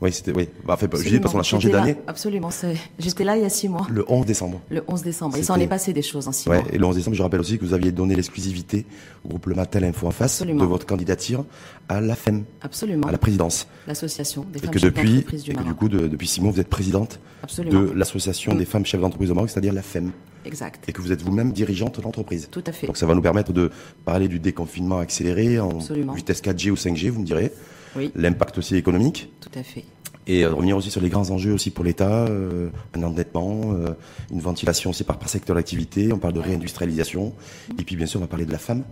[0.00, 0.48] Oui, c'était, oui.
[0.64, 1.96] Bah, fait, parce qu'on a changé d'année.
[2.06, 2.50] Absolument.
[2.98, 3.86] J'étais là il y a six mois.
[3.90, 4.60] Le 11 décembre.
[4.70, 5.36] Le 11 décembre.
[5.36, 6.72] Il s'en est passé des choses en six ouais, mois.
[6.72, 8.86] Et le 11 décembre, je rappelle aussi que vous aviez donné l'exclusivité
[9.24, 11.44] au groupe Le Matel Info en face de votre candidature
[11.88, 12.44] à la FEM.
[12.60, 13.08] Absolument.
[13.08, 13.66] À la présidence.
[13.88, 15.72] L'association des femmes que chefs depuis, d'entreprise du et que Maroc.
[15.72, 17.80] du coup, de, depuis six mois, vous êtes présidente Absolument.
[17.80, 20.12] de l'association des femmes chefs d'entreprise au Maroc, c'est-à-dire la FEM.
[20.44, 20.84] Exact.
[20.88, 22.48] Et que vous êtes vous-même dirigeante d'entreprise.
[22.50, 22.86] Tout à fait.
[22.86, 23.70] Donc ça va nous permettre de
[24.04, 26.12] parler du déconfinement accéléré en Absolument.
[26.12, 27.52] vitesse 4G ou 5G, vous me direz.
[27.96, 29.30] Oui, L'impact aussi économique.
[29.40, 29.84] tout à fait.
[30.26, 33.94] Et euh, revenir aussi sur les grands enjeux aussi pour l'État, euh, un endettement, euh,
[34.30, 37.32] une ventilation aussi par, par secteur d'activité, on parle de réindustrialisation.
[37.78, 38.84] Et puis bien sûr, on va parler de la femme.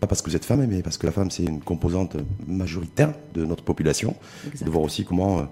[0.00, 2.16] Pas parce que vous êtes femme, mais parce que la femme, c'est une composante
[2.46, 4.16] majoritaire de notre population.
[4.60, 5.42] De voir aussi comment, euh,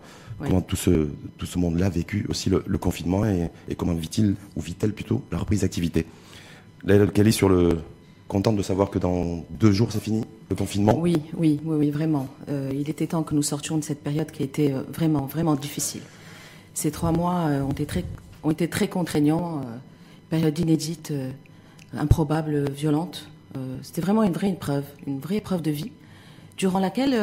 [0.41, 3.95] comment tout ce, tout ce monde-là a vécu aussi le, le confinement et, et comment
[3.95, 6.05] vit-il, ou vit-elle plutôt, la reprise d'activité.
[6.85, 7.79] Là, Kelly, sur le...
[8.31, 10.97] Contente de savoir que dans deux jours, c'est fini, le confinement?
[10.97, 12.29] Oui, oui, oui, oui, vraiment.
[12.49, 15.57] Euh, il était temps que nous sortions de cette période qui était euh, vraiment, vraiment
[15.57, 16.03] difficile.
[16.73, 18.05] Ces trois mois euh, ont, été très,
[18.45, 19.63] ont été très contraignants,
[20.29, 21.13] période inédite,
[21.93, 23.29] improbable, violente.
[23.83, 25.91] C'était vraiment une vraie épreuve, une vraie épreuve de vie,
[26.57, 27.19] durant laquelle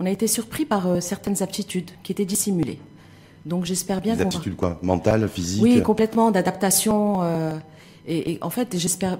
[0.00, 2.80] on a été surpris par certaines aptitudes qui étaient dissimulées.
[3.46, 4.26] Donc j'espère bien Des va...
[4.26, 4.78] aptitudes quoi?
[4.82, 5.62] Mentales, physiques?
[5.62, 7.22] Oui, complètement d'adaptation.
[7.22, 7.56] euh,
[8.06, 9.18] et, et en fait, j'espère,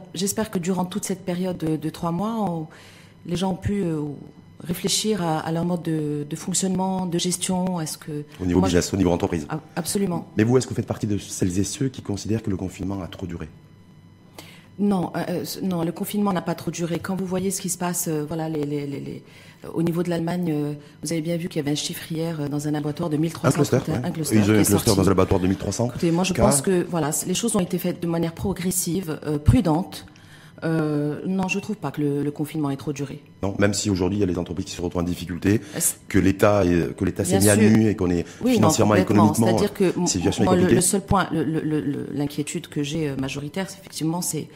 [0.51, 2.67] que durant toute cette période de, de trois mois, on-
[3.27, 4.01] les gens ont pu euh,
[4.63, 7.81] réfléchir à, à leur mode de, de fonctionnement, de gestion.
[7.81, 9.47] Est-ce que Au niveau business, au niveau entreprise.
[9.77, 10.27] Absolument.
[10.37, 12.57] Mais vous, est-ce que vous faites partie de celles et ceux qui considèrent que le
[12.57, 13.49] confinement a trop duré?
[14.79, 16.99] Non, euh, euh, non, le confinement n'a pas trop duré.
[16.99, 19.23] Quand vous voyez ce qui se passe, euh, voilà, les, les, les, les-
[19.65, 20.73] euh, au niveau de l'Allemagne, euh,
[21.03, 23.17] vous avez bien vu qu'il y avait un chiffre hier euh, dans un laboratoire de
[23.17, 25.87] Un 1300 cluster, un cluster Ils ont un cluster dans un laboratoire de 1300.
[25.91, 29.39] Écoutez, moi je pense que voilà, les choses ont été faites de manière progressive, euh,
[29.39, 30.07] prudente.
[30.63, 33.21] Euh, non, je trouve pas que le, le confinement ait trop duré.
[33.43, 35.61] Non, même si aujourd'hui il y a les entreprises qui se retrouvent en difficulté,
[36.09, 36.63] que l'État
[36.97, 39.33] que l'État s'est mis à nu et qu'on est Oui, non, financièrement, complètement.
[39.33, 43.79] économiquement, C'est-à-dire que est moi, le, le seul point, l'inquiétude que j'ai euh, majoritaire, c'est
[43.81, 44.49] effectivement, c'est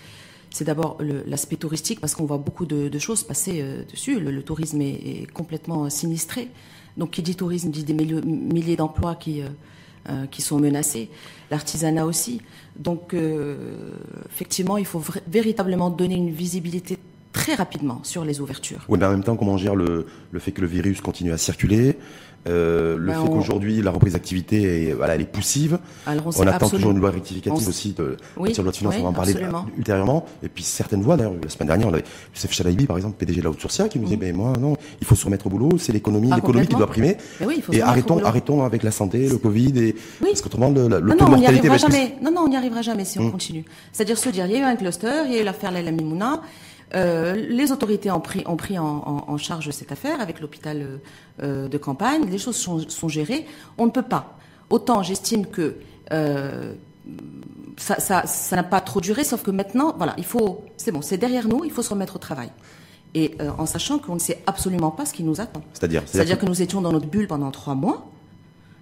[0.51, 0.97] c'est d'abord
[1.27, 4.19] l'aspect touristique parce qu'on voit beaucoup de, de choses passer euh, dessus.
[4.19, 6.49] Le, le tourisme est, est complètement euh, sinistré.
[6.97, 9.49] Donc, qui dit tourisme dit des milliers, milliers d'emplois qui euh, euh,
[10.31, 11.11] qui sont menacés.
[11.51, 12.41] L'artisanat aussi.
[12.79, 13.57] Donc, euh,
[14.31, 16.99] effectivement, il faut véritablement donner une visibilité
[17.33, 18.85] très rapidement sur les ouvertures.
[18.89, 20.07] Oui, mais en même temps, comment on gère le
[20.39, 21.97] fait que le virus continue à circuler,
[22.49, 25.79] euh, le Ben, fait on- qu'aujourd'hui la reprise d'activité est, voilà, elle est poussive.
[26.07, 28.73] Alors, on attend absolument- toujours une loi rectificative on aussi de Oui, sur la loi
[28.73, 29.35] de finances, oui, on va en parler
[29.77, 30.25] ultérieurement.
[30.43, 32.05] Et puis certaines voix, d'ailleurs, la semaine dernière, on avait
[32.35, 35.07] Youssef Chalaïbi, par exemple, PDG de la Haute-Sourcia, qui nous disait, ben moi, non, il
[35.07, 37.17] faut se remettre au boulot, c'est l'économie, Ah, l'économie qui doit primer.
[37.41, 40.29] Mais oui, et arrêtons, arrêtons avec la santé, le Covid, et, Oui.
[40.31, 42.15] parce qu'autrement, le, le Non, taux non, de mortalité va jamais.
[42.23, 43.65] Non, non, on n'y arrivera jamais si on continue.
[43.93, 45.91] C'est-à-dire se dire, il y a eu un cluster, il y a eu l'affaire Laila
[45.91, 46.41] Mimouna,
[46.95, 50.81] euh, les autorités ont pris, ont pris en, en- en charge cette affaire avec l'hôpital
[50.83, 50.97] euh,
[51.43, 53.47] euh, de campagne, les choses sont, sont gérées.
[53.77, 54.39] On ne peut pas.
[54.71, 55.77] Autant j'estime que
[56.13, 56.73] euh,
[57.77, 61.03] ça ça- ça n'a pas trop duré, sauf que maintenant, voilà, il faut, c'est bon,
[61.03, 62.51] c'est derrière nous, il faut se remettre au travail.
[63.15, 65.63] Et euh, en sachant qu'on ne sait absolument pas ce qui nous attend.
[65.73, 68.11] C'est-à-dire, C'est-à-dire que nous étions dans notre bulle pendant trois mois.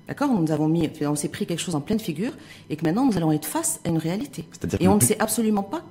[0.09, 0.31] D'accord?
[0.31, 2.33] Nous avons mis, on s'est pris quelque chose en pleine figure
[2.71, 4.49] et que maintenant nous allons être face à une réalité.
[4.81, 5.83] Et on ne sait absolument pas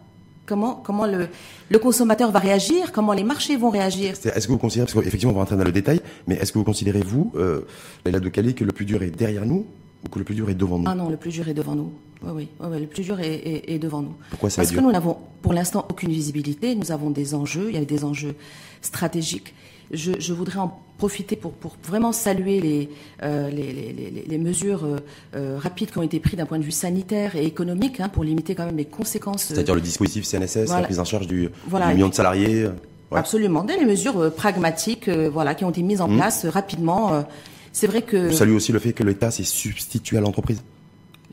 [0.45, 1.27] comment, comment le,
[1.69, 4.13] le consommateur va réagir, comment les marchés vont réagir?
[4.23, 6.57] Est-ce que vous considérez, parce qu'effectivement on va rentrer dans le détail, mais est-ce que
[6.57, 7.61] vous considérez, vous, euh,
[8.05, 9.65] Leïla de Cali, que le plus dur est derrière nous
[10.05, 10.85] ou que le plus dur est devant nous?
[10.87, 11.91] Ah non, le plus dur est devant nous.
[12.23, 14.13] Oui, oui, le plus dur est, est- est devant nous.
[14.31, 14.83] Pourquoi ça Parce que dur?
[14.83, 18.35] nous n'avons pour l'instant aucune visibilité, nous avons des enjeux, il y a des enjeux
[18.81, 19.53] stratégiques.
[19.93, 22.89] Je, je voudrais en profiter pour, pour vraiment saluer les,
[23.23, 24.97] euh, les, les, les- les mesures euh,
[25.35, 28.23] euh, rapides qui ont été prises d'un point de vue sanitaire et économique hein, pour
[28.23, 29.43] limiter quand même les conséquences.
[29.43, 31.87] C'est-à-dire le dispositif CNSS, la prise en charge du, Voilà.
[31.89, 32.71] du million de salariés ouais.
[33.19, 37.25] Absolument, des mesures pragmatiques, voilà, qui ont été mises en place euh, rapidement.
[37.73, 40.61] c'est vrai que Je salue aussi le fait que l'État s'est substitué à l'entreprise.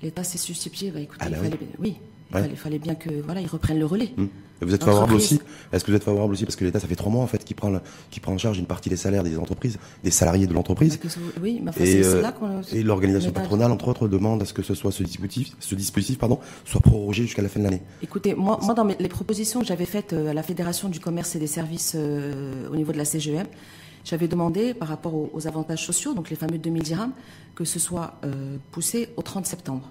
[0.03, 0.95] l'État s'est susceptible.
[0.95, 1.97] Bah, écoutez, Ah bah il fallait, oui,
[2.31, 2.43] il Ouais.
[2.43, 4.11] fallait, fallait bien que voilà, ils reprennent le relais.
[4.17, 4.27] Hmm.
[4.63, 5.41] Et Vous êtes favorable aussi
[5.73, 7.45] Est-ce que vous êtes favorable aussi parce que l'État ça fait trois mois en fait
[7.45, 7.73] qui prend
[8.11, 10.99] qui prend en charge une partie des salaires des entreprises, des salariés de l'entreprise.
[11.43, 12.33] Oui, mais enfin, Et, euh, là
[12.73, 16.19] et l'organisation patronale, entre autres, demande à ce que ce soit ce dispositif, ce dispositif
[16.19, 17.83] pardon, soit prorogé jusqu'à la fin de l'année.
[18.03, 21.01] Écoutez, moi, moi dans mes- les propositions que j'avais faites euh, à la Fédération du
[21.01, 23.47] commerce et des services euh, au niveau de la CGM,
[24.05, 27.13] j'avais demandé par rapport aux, aux avantages sociaux, donc les fameux 2000 dirhams,
[27.55, 29.91] que ce soit euh, poussé au 30 septembre.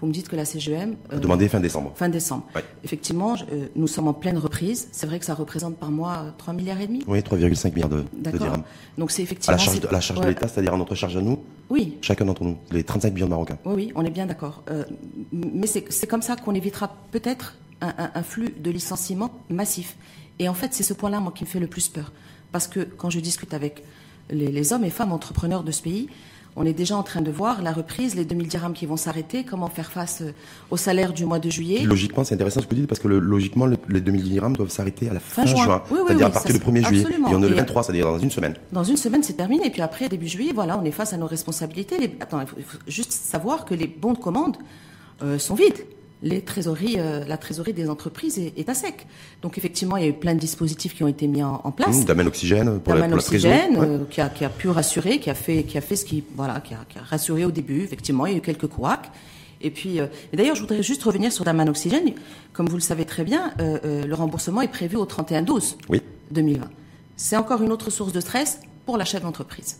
[0.00, 0.96] Vous me dites que la CGM.
[1.12, 1.92] euh, Demandé fin décembre.
[1.94, 2.46] Fin décembre.
[2.54, 2.64] Ouais.
[2.84, 4.88] Effectivement, euh, nous sommes en pleine reprise.
[4.92, 7.02] C'est vrai que ça représente par mois euh, 3 milliards et demi?
[7.06, 8.62] Oui, 3,5 milliards de, de dirhams.
[8.96, 9.56] Donc c'est À effectivement.
[9.56, 10.30] la charge, de, à la charge de ouais.
[10.32, 11.38] l'État, c'est-à-dire à notre charge à nous,
[11.68, 13.58] Oui, chacun d'entre nous, les 35 millions de Marocains.
[13.66, 14.62] Oui, oui, on est bien d'accord.
[14.70, 14.84] Euh,
[15.32, 19.96] mais c'est c'est comme ça qu'on évitera peut-être un, un- un flux de licenciements massif.
[20.38, 22.10] Et en fait, c'est ce point-là, moi, qui me fait le plus peur.
[22.52, 23.84] Parce que quand je discute avec
[24.30, 26.08] les, les hommes et femmes entrepreneurs de ce pays,
[26.56, 29.44] on est déjà en train de voir la reprise, les 2000 dirhams qui vont s'arrêter,
[29.44, 30.32] comment faire face euh,
[30.70, 31.84] au salaire du mois de juillet?
[31.84, 34.70] Logiquement, c'est intéressant ce que vous dites parce que le, logiquement, les 2000 dirhams doivent
[34.70, 37.06] s'arrêter à la fin, juin, c'est-à-dire à partir du 1er juillet.
[37.08, 38.54] Et on est le 23, c'est-à-dire dans une semaine.
[38.72, 39.66] Dans une semaine, c'est terminé.
[39.66, 41.98] Et puis après, début juillet, voilà, on est face à nos responsabilités.
[41.98, 42.16] Les...
[42.20, 44.56] Attends, il faut, juste savoir que les bons de commande
[45.22, 45.84] euh, sont vides
[46.22, 49.06] les trésoreries, euh, la trésorerie des entreprises est, à sec.
[49.42, 52.02] Donc effectivement, il y a eu plein de dispositifs qui ont été mis en, place.
[52.02, 55.30] Mmh, D'amen oxygène pour la, pour oxygène, euh, qui, a, qui, a, pu rassurer, qui
[55.30, 57.82] a fait, qui a fait ce qui, voilà, qui a, qui a rassuré au début.
[57.82, 59.10] Effectivement, il y a eu quelques couacs.
[59.62, 62.12] Et puis, euh, d'ailleurs, je voudrais juste revenir sur Daman Oxygène.
[62.52, 66.02] Comme vous le savez très bien, le remboursement est prévu au 31-12 oui.
[66.30, 66.68] 2020.
[67.16, 69.78] C'est encore une autre source de stress pour la chef d'entreprise.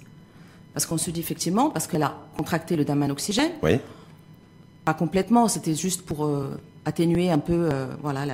[0.72, 3.80] Parce qu'on se dit effectivement, parce qu'elle a contracté le Daman Oxygène, oui
[4.84, 8.24] pas complètement, c'était juste pour euh, atténuer un peu euh, voilà,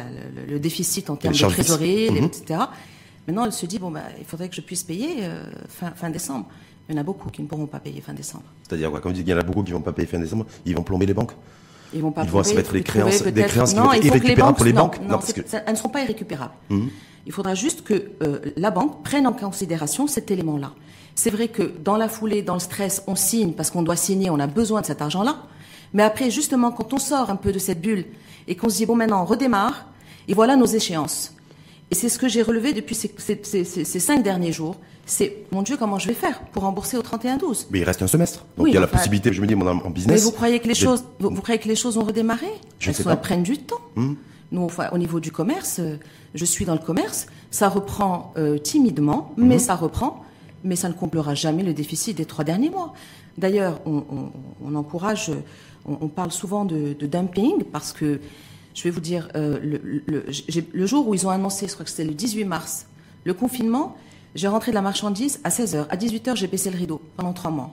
[0.49, 2.25] le, déficit en termes de trésorerie, mhm.
[2.25, 2.61] etc.
[3.27, 6.11] Maintenant, elle se dit, bon, bah, il faudrait que je puisse payer euh, fin, fin
[6.11, 6.47] décembre.
[6.89, 8.45] Il y en a beaucoup qui ne pourront pas payer fin décembre.
[8.63, 10.07] C'est-à-dire quoi Comme vous dites, il y en a beaucoup qui ne vont pas payer
[10.07, 11.33] fin décembre, ils vont plomber les banques
[11.93, 14.57] Ils vont pas Ils vont se mettre les créances, des créances qui vont être irrécupérables
[14.57, 15.41] pour les banques Non, parce que...
[15.41, 16.55] elles ne seront pas irrécupérables.
[16.71, 16.91] Mhm.
[17.27, 18.13] Il faudra juste que
[18.57, 20.73] la banque prenne en considération cet élément-là.
[21.17, 24.31] C'est vrai que dans la foulée, dans le stress, on signe parce qu'on doit signer,
[24.31, 25.39] on a besoin de cet argent-là.
[25.95, 28.05] Mais après, justement, quand on sort un peu de cette bulle
[28.49, 29.87] et qu'on se dit, bon, maintenant, on redémarre,
[30.29, 31.33] et voilà nos échéances.
[31.91, 34.77] Et c'est ce que j'ai relevé depuis ces, cinq derniers jours.
[35.05, 38.09] C'est, mon Dieu, comment je vais faire pour rembourser au 31-12 Mais il reste un
[38.09, 38.45] semestre.
[38.57, 40.17] Donc il y a la possibilité, je me dis, mon en business.
[40.17, 42.49] Mais vous croyez que les choses, vous, croyez que les choses ont redémarré?
[42.81, 43.13] Je sais pas.
[43.13, 43.81] Elles prennent du temps.
[43.95, 44.15] Hmm.
[44.51, 45.97] Nous, au niveau du commerce, euh,
[46.35, 49.61] je suis dans le commerce, ça reprend euh, timidement, mais hmm.
[49.61, 50.25] ça reprend,
[50.65, 52.93] mais ça ne comblera jamais le déficit des trois derniers mois.
[53.39, 55.31] D'ailleurs, on encourage
[55.87, 58.21] on, parle souvent de, dumping parce que,
[58.75, 62.05] je vais vous dire, euh, le, jour où ils ont annoncé, je crois que c'était
[62.05, 62.87] le 18 mars,
[63.25, 63.97] le confinement,
[64.35, 65.87] j'ai rentré de la marchandise à 16h.
[65.89, 67.71] À 18h, j'ai baissé le rideau pendant trois mois.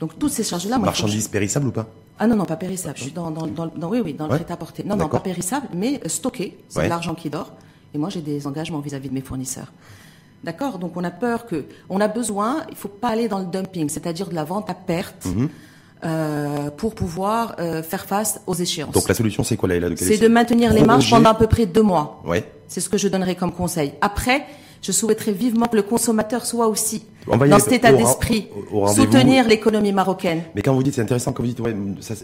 [0.00, 0.78] Donc toutes ces charges-là...
[0.78, 1.86] Marchandise périssable ou pas?
[2.18, 2.96] Ah non, non, pas périssable.
[2.96, 4.84] Je suis dans, oui, oui, dans le prêt-à-porter.
[4.84, 6.58] Non, non, pas périssable, mais stocké.
[6.68, 7.52] C'est de l'argent qui dort.
[7.94, 9.72] Et moi, j'ai des engagements vis-à-vis de mes fournisseurs.
[10.44, 10.78] D'accord?
[10.78, 11.64] Donc on a peur que...
[11.88, 14.70] On a besoin, il ne faut pas aller dans le dumping, c'est-à-dire de la vente
[14.70, 15.26] à perte.
[15.26, 15.48] Mhm.
[16.04, 18.92] Euh, pour pouvoir euh, faire face aux échéances.
[18.92, 21.64] Donc la solution, c'est quoi là C'est de maintenir les marges pendant à peu près
[21.64, 22.22] deux mois.
[22.26, 22.44] Ouais.
[22.68, 23.94] C'est ce que je donnerais comme conseil.
[24.02, 24.44] Après,
[24.82, 28.48] je souhaiterais vivement que le consommateur soit aussi dans cet état d'esprit,
[28.94, 30.42] soutenir l'économie marocaine.
[30.54, 31.74] Mais quand vous dites, c'est intéressant, quand vous dites, ouais,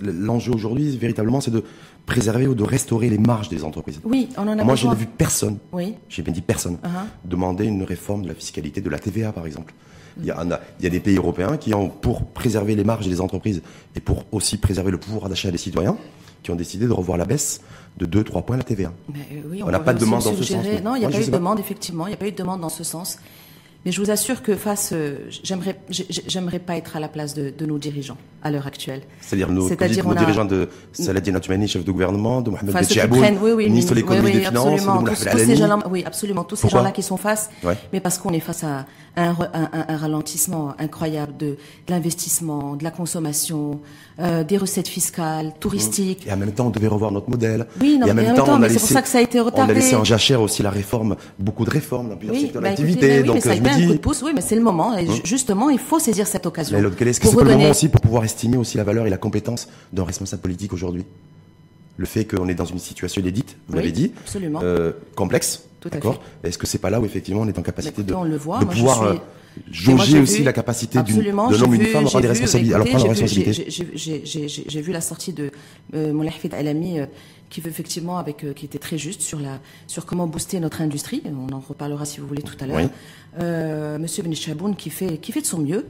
[0.02, 1.64] l'enjeu aujourd'hui, véritablement, c'est de
[2.04, 4.00] préserver ou de restaurer les marges des entreprises.
[4.04, 5.94] Oui, on en a Moi, je n'ai vu personne, oui.
[6.10, 7.06] j'ai bien dit personne, uh-huh.
[7.24, 9.72] demander une réforme de la fiscalité de la TVA, par exemple.
[10.18, 10.44] Il y, a,
[10.78, 13.62] il y, a, des pays européens qui ont, pour préserver les marges des entreprises
[13.96, 15.96] et pour aussi préserver le pouvoir d'achat des citoyens,
[16.42, 17.60] qui ont décidé de revoir la baisse
[17.98, 18.92] de 2-3 points la TVA.
[19.12, 20.64] Mais oui, on n'a pas de demande dans ce sens.
[20.84, 22.36] Non, il n'y a pas eu de demande, effectivement, il n'y a pas eu de
[22.36, 23.18] demande dans ce sens.
[23.84, 27.52] Mais je vous assure que face, euh, j'aimerais, j'aimerais pas être à la place de,
[27.66, 29.02] nos dirigeants à l'heure actuelle.
[29.20, 33.64] C'est-à-dire nos, nos dirigeants de Saladin Atoumani, chef de gouvernement, de Mohamed enfin, oui, oui,
[33.68, 36.56] ministre de l'économie oui, des finances, absolument, de tous, tous ces gens Oui, absolument, tous
[36.56, 37.50] ces gens-là qui sont face,
[37.92, 38.86] mais parce qu'on est face à
[39.16, 41.56] un, un, un, ralentissement incroyable de, de
[41.88, 43.80] l'investissement, de la consommation,
[44.18, 46.26] euh, des recettes fiscales, touristiques.
[46.26, 47.66] Et en même temps, on devait revoir notre modèle.
[47.80, 49.72] Oui, non, et en même, temps, mais c'est pour ça que ça a été retardé.
[49.72, 52.68] On a laissé en jachère aussi la réforme, beaucoup de réformes dans plusieurs secteurs bah,
[52.68, 53.22] d'activité.
[53.22, 54.96] Donc, un coup de pouce, oui, mais c'est le moment.
[54.96, 56.78] Et justement, il faut saisir cette occasion.
[56.78, 59.68] Est-ce que c'est le moment aussi pour pouvoir estimer aussi la valeur et la compétence
[59.92, 61.04] d'un responsable politique aujourd'hui?
[61.98, 64.12] Le fait qu'on est dans une situation inédite, vous l'avez dit,
[64.62, 68.14] euh, complexe, d'accord Est-ce que c'est pas là où effectivement on est en capacité de,
[68.14, 68.60] le voit.
[68.60, 69.20] de pouvoir
[69.70, 72.74] jauger aussi la capacité de l'homme ou d'une femme à prendre des responsabilités.
[72.74, 73.66] Alors prendre responsabilité.
[73.96, 75.50] J'ai vu la sortie de
[75.94, 77.06] euh, Moulay Hafid Alami euh,
[77.50, 80.80] qui veut effectivement avec euh, qui était très juste sur la sur comment booster notre
[80.80, 81.22] industrie.
[81.26, 82.88] On en reparlera si vous voulez tout à l'heure.
[83.40, 85.86] Euh, Monsieur Benichaboun qui fait qui fait de son mieux.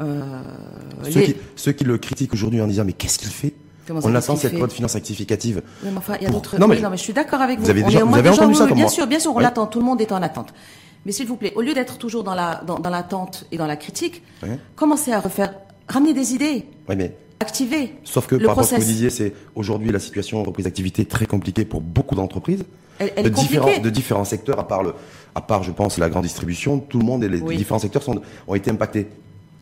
[0.00, 3.54] Ceux, qui, ceux qui le critiquent aujourd'hui en disant mais qu'est-ce qu'il fait?
[3.90, 5.62] On attend cette loi de finances rectificative.
[5.82, 6.58] mais enfin, il y a d'autres.
[6.58, 6.80] Non, mais...
[6.80, 7.64] non, mais je suis d'accord avec vous.
[7.64, 9.66] Vous avez, déjà, vous avez entendu ça comme Bien sûr, bien sûr, on l'attend.
[9.66, 10.54] Tout le monde est en attente.
[11.06, 13.66] Mais s'il vous plaît, au lieu d'être toujours dans la dans, dans l'attente et dans
[13.66, 14.22] la critique,
[14.76, 15.54] commencez à refaire,
[15.88, 16.66] ramener des idées.
[16.88, 17.94] Oui, mais activer.
[18.04, 20.64] Sauf que par rapport à ce que vous disiez, c'est aujourd'hui la situation de reprise
[20.64, 22.64] d'activité très compliquée pour beaucoup d'entreprises.
[22.98, 24.94] Elle, elle de, différents, de différents secteurs, à part le,
[25.34, 28.20] à part, je pense, la grande distribution, tout le monde et les différents secteurs sont,
[28.46, 29.08] ont été impactés.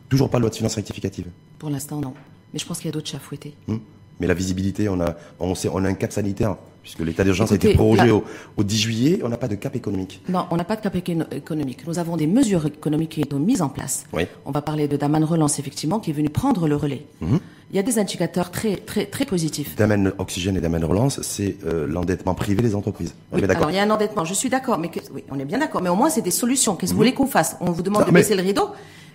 [0.09, 1.27] Toujours pas de loi de finances rectificative.
[1.59, 2.13] Pour l'instant, non.
[2.53, 3.55] Mais je pense qu'il y a d'autres chats fouettés.
[3.69, 3.81] Hum.
[4.21, 7.53] Mais la visibilité, on a, on, sait, on a un cap sanitaire Puisque l'état d'urgence
[7.53, 8.25] a été prorogé au,
[8.62, 10.21] 10 juillet, on n'a pas de cap économique.
[10.29, 11.87] Non, on n'a pas de cap économique.
[11.87, 14.05] Nous avons des mesures économiques qui sont mises en place.
[14.12, 14.25] Oui.
[14.45, 17.07] On va parler de Daman Relance, effectivement, qui est venu prendre le relais.
[17.21, 17.39] Mhm.
[17.73, 19.76] Il y a des indicateurs très, très, très positifs.
[19.76, 23.14] Daman Oxygène et Daman Relance, c'est euh, l'endettement privé des entreprises.
[23.33, 25.59] Oui, alors il y a un endettement, je suis d'accord, mais oui, on est bien
[25.59, 26.76] d'accord, mais au moins c'est des solutions.
[26.76, 27.09] Qu'est-ce que vous mhm.
[27.09, 27.57] voulez qu'on fasse?
[27.61, 28.69] On vous demande de baisser le rideau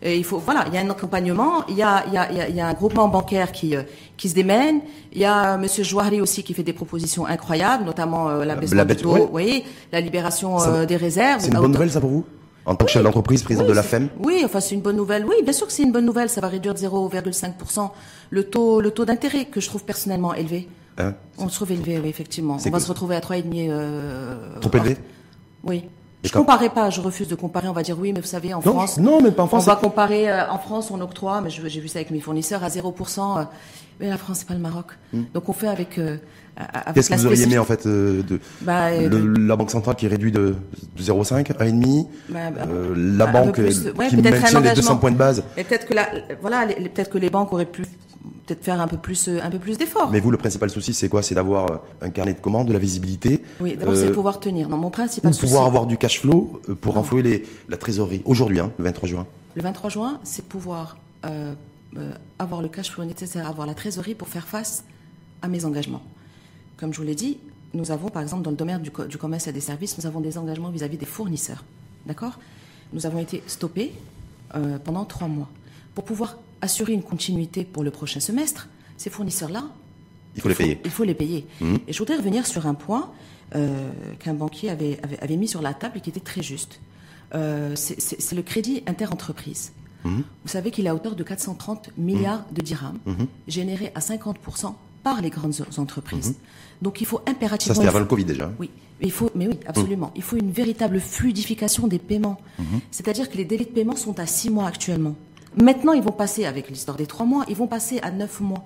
[0.05, 2.55] il faut, voilà, il y a un accompagnement, il y a, il y a, il
[2.55, 3.83] y a un groupement bancaire qui, euh,
[4.15, 4.81] qui se démène.
[5.13, 8.71] Il y a Monsieur Jouari aussi qui fait des propositions incroyables, notamment euh, la baisse
[8.71, 11.41] du taux, oui, la libération euh, des réserves.
[11.41, 12.25] C'est une bonne nouvelle ça pour vous?
[12.67, 15.25] En tant que chef d'entreprise, président de la FEM Oui, enfin c'est une bonne nouvelle.
[15.25, 16.29] Oui, bien sûr que c'est une bonne nouvelle.
[16.29, 17.89] Ça va réduire de 0,5%
[18.29, 20.67] le taux, le taux d'intérêt que je trouve personnellement élevé.
[20.97, 22.57] Hein On se trouve élevé, oui, effectivement.
[22.63, 23.69] On va se retrouver à 3,5.
[23.69, 24.97] Euh, Trop élevé
[25.63, 25.85] Oui.
[26.23, 27.69] Je ne comparais pas, je refuse de comparer.
[27.69, 29.63] On va dire oui, mais vous savez, en France, non, mais pas en France.
[29.63, 32.63] On va comparer euh, en France, on octroie, mais j'ai vu ça avec mes fournisseurs
[32.63, 33.39] à 0%.
[33.39, 33.43] Euh,
[33.99, 34.87] mais la France, c'est pas le Maroc.
[35.13, 35.23] Hmm.
[35.33, 35.97] Donc on fait avec.
[35.97, 36.17] Euh,
[36.93, 40.33] Qu'est-ce que vous auriez aimé en fait de, bah, la banque centrale qui est réduite
[40.33, 40.55] de,
[40.97, 43.61] 0,5 à 1,5 bah, bah, la banque
[44.09, 45.43] qui maintient les 200 points de base.
[45.55, 45.93] peut-être que
[46.41, 47.83] voilà, peut-être que les banques auraient pu
[48.47, 50.09] peut-être faire un peu plus, un peu plus d'efforts.
[50.11, 51.21] Mais vous, le principal souci, c'est quoi?
[51.21, 53.43] C'est d'avoir euh, un carnet de commandes, de la visibilité.
[53.59, 54.69] Oui, d'abord, c'est de euh, pouvoir tenir.
[54.69, 55.45] Non, mon principal souci.
[55.45, 58.21] pouvoir avoir du cash flow euh, pour renflouer les, la trésorerie.
[58.25, 59.27] Aujourd'hui, hein, le 23 juin.
[59.55, 60.97] Le 23 juin, c'est pouvoir
[62.39, 64.83] avoir le cash flow nécessaire, avoir la trésorerie pour faire face
[65.41, 66.03] à mes engagements.
[66.77, 67.37] Comme je vous l'ai dit,
[67.73, 70.21] nous avons, par exemple, dans le domaine du, du commerce et des services, nous avons
[70.21, 71.63] des engagements vis-à-vis des fournisseurs.
[72.05, 72.39] D'accord?
[72.93, 73.93] Nous avons été stoppés
[74.83, 75.49] pendant trois mois.
[75.95, 79.65] Pour pouvoir assurer une continuité pour le prochain semestre, ces fournisseurs-là,
[80.37, 80.79] il faut les payer.
[80.85, 81.47] Il faut les payer.
[81.61, 81.79] Mhm.
[81.87, 83.11] Et je voudrais revenir sur un point
[83.55, 83.89] euh,
[84.19, 86.79] qu'un banquier avait, avait, mis sur la table et qui était très juste.
[87.35, 89.71] Euh, c'est le crédit interentreprise.
[90.43, 92.99] Vous savez qu'il est à hauteur de 430 milliards de dirhams,
[93.47, 94.73] générés à 50%
[95.03, 96.35] par les grandes entreprises.
[96.81, 97.75] Donc il faut impérativement.
[97.75, 98.51] Ça c'était avant le Covid déjà.
[98.59, 98.69] Oui,
[99.01, 100.11] il faut, mais oui, absolument.
[100.15, 102.39] Il faut une véritable fluidification des paiements.
[102.91, 105.15] C'est-à-dire que les délais de paiement sont à 6 mois actuellement.
[105.55, 108.63] Maintenant, ils vont passer, avec l'histoire des trois mois, ils vont passer à neuf mois.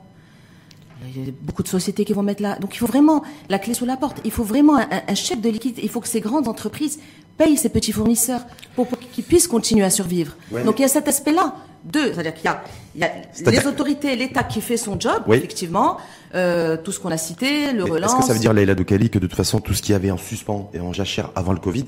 [1.16, 2.58] Il y a beaucoup de sociétés qui vont mettre là.
[2.60, 4.22] Donc il faut vraiment la clé sous la porte.
[4.24, 5.80] Il faut vraiment un, chèque de liquide.
[5.82, 7.00] Il faut que ces grandes entreprises
[7.38, 8.42] payent ces petits fournisseurs
[8.76, 10.36] pour, qu'ils puissent continuer à survivre.
[10.66, 11.56] Donc il y a cet aspect-là.
[11.84, 12.52] Deux, c'est-à-dire qu'il
[12.96, 15.98] y a, les autorités, l'État qui fait son job, effectivement,
[16.36, 18.12] euh, tout ce qu'on a cité, le relance.
[18.12, 19.96] Est-ce que ça veut dire, Leïla Kali, que de toute façon, tout ce qu'il y
[19.96, 21.86] avait en suspens et en jachère avant le Covid,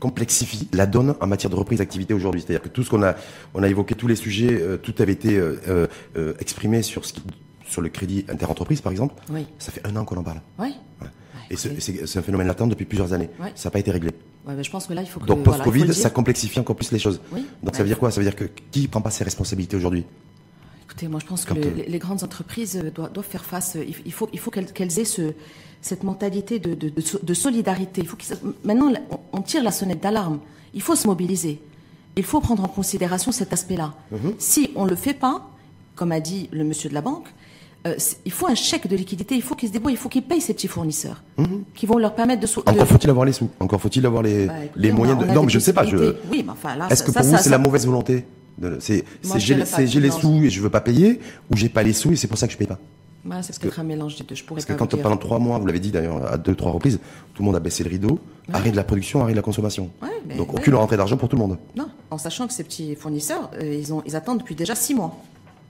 [0.00, 2.40] complexifie la donne en matière de reprise d'activité aujourd'hui?
[2.40, 3.14] C'est-à-dire que tout ce qu'on a,
[3.52, 5.86] on a évoqué tous les sujets, euh, tout avait été euh,
[6.40, 7.22] exprimé sur ce qui,
[7.68, 9.14] sur le crédit interentreprise, par exemple.
[9.30, 9.46] Oui.
[9.58, 10.40] Ça fait un an qu'on en parle.
[10.58, 10.74] Oui.
[11.50, 13.30] Et c'est un phénomène latent depuis plusieurs années.
[13.54, 14.10] Ça n'a pas été réglé.
[14.46, 16.98] Ouais, je pense que là, il faut que, Donc post-Covid, ça complexifie encore plus les
[16.98, 17.20] choses.
[17.32, 17.44] Oui.
[17.62, 18.10] Donc ça veut dire quoi?
[18.10, 20.04] Ça veut dire que qui ne prend pas ses responsabilités aujourd'hui?
[20.84, 23.76] Écoutez, moi je pense que les, grandes entreprises doivent, doivent, faire face.
[24.06, 25.32] Il faut, il faut qu'elles aient ce,
[25.82, 28.02] cette mentalité de, de, de, solidarité.
[28.02, 28.16] Il faut
[28.64, 28.92] maintenant,
[29.32, 30.40] on tire la sonnette d'alarme.
[30.74, 31.60] Il faut se mobiliser.
[32.16, 33.94] Il faut prendre en considération cet aspect-là.
[34.10, 34.34] Mhm.
[34.38, 35.50] Si on ne le fait pas,
[35.94, 37.28] comme a dit le monsieur de la banque,
[37.86, 40.22] euh, il faut un chèque de liquidité, il faut qu'ils se débrouillent, il faut qu'ils
[40.22, 41.64] payent ces petits fournisseurs, mhm.
[41.74, 42.70] qui vont leur permettre de...
[42.70, 45.24] Encore faut-il avoir les sous, encore faut-il avoir les, bah, les moyens de...
[45.26, 45.84] Non, mais je ne sais pas.
[45.84, 46.16] Je...
[46.30, 48.24] Oui, enfin là, Est-ce que pour vous, c'est la mauvaise volonté
[48.78, 49.04] c'est
[49.36, 52.26] j'ai les sous et je veux pas payer, ou j'ai pas les sous et c'est
[52.26, 52.78] pour ça que je paye pas
[53.42, 54.34] c'est peut-être un mélange des deux.
[54.34, 56.72] Je pourrais parce que quand pendant trois mois, vous l'avez dit d'ailleurs à deux trois
[56.72, 56.98] reprises,
[57.34, 58.18] tout le monde a baissé le rideau,
[58.52, 59.90] arrêt de la production, arrêt de la consommation.
[60.36, 61.58] Donc aucune rentrée d'argent pour tout le monde.
[61.76, 64.94] Non, en sachant que ces petits fournisseurs, euh, ils, ont, ils attendent depuis déjà six
[64.94, 65.16] mois.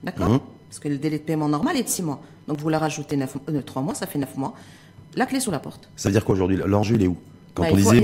[0.03, 0.41] D'accord mhm.
[0.69, 2.21] Parce que le délai de paiement normal est de six mois.
[2.49, 4.55] Donc vous leur ajoutez euh, trois mois, ça fait neuf mois.
[5.15, 5.89] La clé sur la porte.
[5.97, 7.17] Ça veut dire qu'aujourd'hui, l'enjeu, il est où?
[7.55, 8.03] Quand on disait,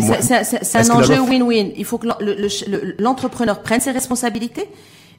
[0.62, 1.73] c'est un enjeu win-win.
[1.76, 2.09] Il faut que
[3.02, 4.66] l'entrepreneur prenne ses responsabilités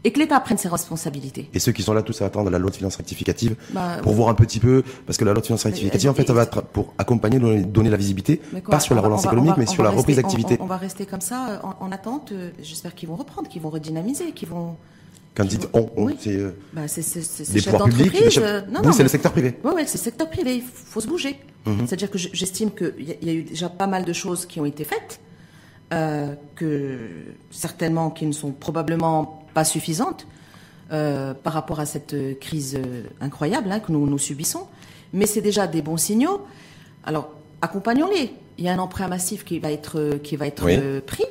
[0.04, 1.50] et que l'État prenne ses responsabilités.
[1.54, 4.14] Et ceux qui sont là tous à attendre la loi de finances rectificative bah, pour
[4.14, 6.44] voir un petit peu, parce que la loi de finances rectificative, en fait, ça va
[6.44, 10.18] être pour accompagner, donner, la visibilité, pas sur la relance économique, mais sur la reprise
[10.18, 10.58] d'activité.
[10.60, 12.32] On, va rester comme ça euh, en, attente.
[12.32, 14.76] Euh, j'espère qu'ils vont reprendre, qu'ils vont redynamiser, qu'ils vont.
[15.36, 16.82] Quand dites on, c'est euh, bah,
[17.54, 19.58] les pouvoirs publics, non, c'est le secteur privé.
[19.64, 20.58] Oui, oui, c'est le secteur privé.
[20.58, 21.40] Il faut se bouger.
[21.66, 21.88] Mhm.
[21.88, 24.84] C'est-à-dire que j'estime qu'il y, a eu déjà pas mal de choses qui ont été
[24.84, 25.20] faites,
[26.56, 26.98] que
[27.52, 30.28] certainement qui ne sont probablement pas suffisante
[30.92, 34.68] euh, par rapport à cette crise euh, incroyable hein, que nous, nous subissons,
[35.12, 36.46] mais c'est déjà des bons signaux.
[37.04, 38.32] Alors, accompagnons-les.
[38.60, 41.24] Il y a un emprunt massif qui va être, qui va être euh, pris.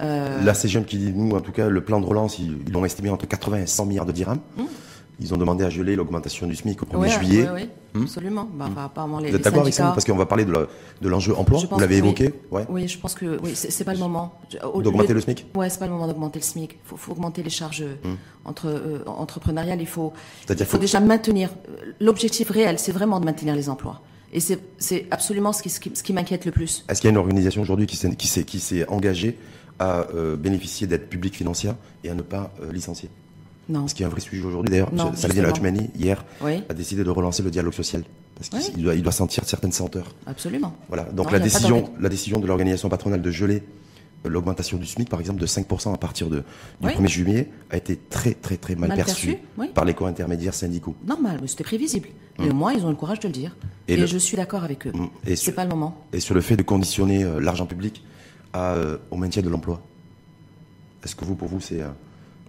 [0.00, 0.42] Euh...
[0.42, 3.10] Là, ces jeunes qui nous, en tout cas, le plan de relance, ils l'ont estimé
[3.10, 4.40] entre 80 et 100 milliards de dirhams.
[4.58, 4.66] Hum.
[5.20, 7.48] Ils ont demandé à geler l'augmentation du SMIC au 1er juillet.
[7.52, 8.48] Oui, oui, hmm absolument.
[8.54, 11.60] Bah, apparemment, les, Vous êtes d'accord avec ça Parce qu'on va parler de l'enjeu emploi,
[11.68, 12.62] vous l'avez évoqué oui.
[12.68, 14.38] oui, je pense que oui, c'est pas le moment.
[14.76, 16.78] D'augmenter le, SMIC Oui, c'est pas le moment d'augmenter le SMIC.
[16.92, 18.14] Il faut, augmenter les charges hmm.
[18.44, 19.80] entre, euh, entrepreneuriales.
[19.80, 20.12] Il faut,
[20.48, 21.50] il faut déjà maintenir.
[22.00, 24.02] L'objectif réel, c'est vraiment de maintenir les emplois.
[24.32, 26.84] Et c'est absolument ce qui, ce qui, m'inquiète le plus.
[26.88, 29.38] Est-ce qu'il y a une organisation aujourd'hui qui s'est engagée
[29.78, 33.08] à euh, bénéficier d'aide publique financière et à ne pas euh, licencier
[33.68, 33.86] Non.
[33.86, 34.70] Ce qui est un vrai sujet aujourd'hui.
[34.70, 38.02] D'ailleurs, Saladin Hachmani, hier, a décidé de relancer le dialogue social.
[38.50, 40.14] Parce qu'il doit, il doit sentir certaines senteurs.
[40.26, 40.74] Absolument.
[40.88, 41.04] Voilà.
[41.04, 43.62] Donc la, décision, la décision de l'organisation patronale de geler
[44.24, 46.42] l'augmentation du SMIC, par exemple, de 5% à partir de,
[46.80, 49.38] du 1er juillet, a été très, très, très mal, perçue
[49.74, 50.94] par les corps intermédiaires syndicaux.
[51.04, 52.08] Normal, mais c'était prévisible.
[52.38, 52.50] Et mm.
[52.50, 53.56] au moins, ils ont le courage de le dire.
[53.86, 54.92] Et, je suis d'accord avec eux.
[54.92, 55.08] Mm.
[55.26, 56.04] Et c'est pas le moment.
[56.12, 58.02] Et sur le fait de conditionner euh, l'argent public
[58.52, 59.80] à, euh, au maintien de l'emploi.
[61.04, 61.88] Est-ce que vous, pour vous, c'est euh,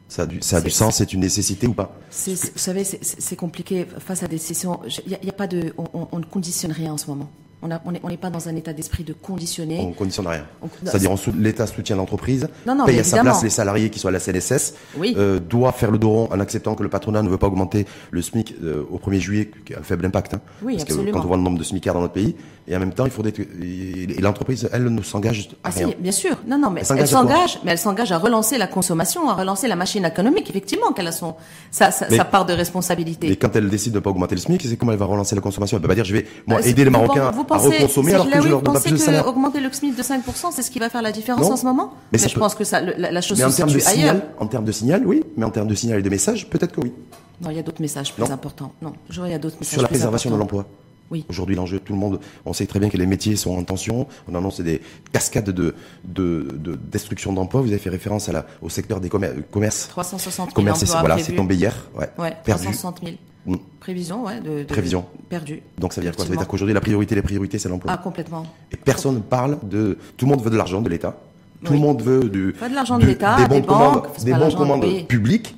[0.07, 3.35] ça a du, ça a du sens, c'est une nécessité ou pas Vous savez, c'est
[3.35, 4.79] compliqué face à des décisions.
[5.05, 7.29] Il n'y a, a, pas de, on, on ne conditionne rien en ce moment.
[7.61, 9.79] On n'est pas dans un état d'esprit de conditionner.
[9.81, 10.45] On conditionne rien.
[10.83, 12.47] C'est-à-dire l'État soutient l'entreprise,
[12.85, 15.97] paye à sa place les salariés qui sont à la CNSS, euh, doit faire le
[15.97, 18.97] dos rond en acceptant que le patronat ne veut pas augmenter le SMIC euh, au
[18.97, 20.35] 1er juillet, qui a un faible impact.
[20.35, 21.07] Hein, oui, parce absolument.
[21.07, 22.35] Que quand on voit le nombre de SMICards dans notre pays,
[22.69, 25.87] et en même temps, il faudrait et l'entreprise, elle, ne s'engage à ah, rien.
[25.87, 26.37] Si, bien sûr.
[26.45, 29.75] Non, non, mais elle s'engage, mais elle s'engage à relancer la consommation, à relancer la
[29.75, 30.51] machine économique.
[30.51, 31.33] Effectivement, qu'elle a son
[31.71, 33.31] sa, sa, part de responsabilité.
[33.31, 35.33] Et quand elle décide de ne pas augmenter le SMIC, c'est comment elle va relancer
[35.33, 35.77] la consommation?
[35.77, 38.41] Elle peut pas dire, je vais moi bah, aider les Marocains à reconsommer alors que
[38.41, 39.27] je leur donne pas plus de salaire.
[39.27, 41.95] Augmenter le SMIC de 5%, c'est ce qui va faire la différence en ce moment?
[42.11, 44.71] Mais, je pense que ça, la, chose mais en termes de signal, en termes de
[44.71, 45.23] signal, oui.
[45.37, 46.93] Mais en termes de signal et de message, peut-être que oui.
[47.41, 48.73] Non, il y a d'autres messages plus importants.
[48.81, 50.65] Non, il y a d'autres messages Sur la préservation de l'emploi.
[51.11, 51.25] Oui.
[51.29, 54.07] Aujourd'hui, l'enjeu, tout le monde, on sait très bien que les métiers sont en tension.
[54.27, 55.73] On annonce des cascades de,
[56.03, 57.61] de, de destruction d'emplois.
[57.61, 59.87] Vous avez fait référence à la, au secteur des commerces.
[59.89, 61.75] 360 000 commerces, emplois Voilà, c'est tombé hier.
[61.97, 63.15] Ouais, ouais 360 000.
[63.45, 63.55] Mm.
[63.79, 64.39] Prévision, ouais.
[64.39, 65.05] De, Prévision.
[65.29, 65.61] Perdu.
[65.77, 66.25] Donc ça veut dire quoi?
[66.25, 67.91] Ça veut dire qu'aujourd'hui, la priorité, les priorités, c'est l'emploi.
[67.93, 68.45] Ah, complètement.
[68.71, 69.97] Et personne ne parle de.
[70.17, 71.17] Tout le monde veut de l'argent de l'État.
[71.63, 72.53] Tout le monde veut du.
[72.53, 75.57] Pas de l'argent de l'État, des, bons des banques, des bons commandes publiques,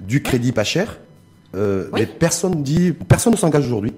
[0.00, 0.98] du crédit pas cher.
[1.54, 3.92] Euh, Mais personne dit, personne ne s'engage aujourd'hui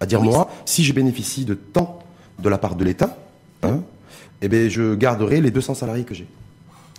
[0.00, 2.00] à dire moi, si je bénéficie de temps
[2.38, 3.16] de la part de l'État,
[3.62, 3.80] hein,
[4.42, 6.26] eh ben, je garderai les 200 salariés que j'ai.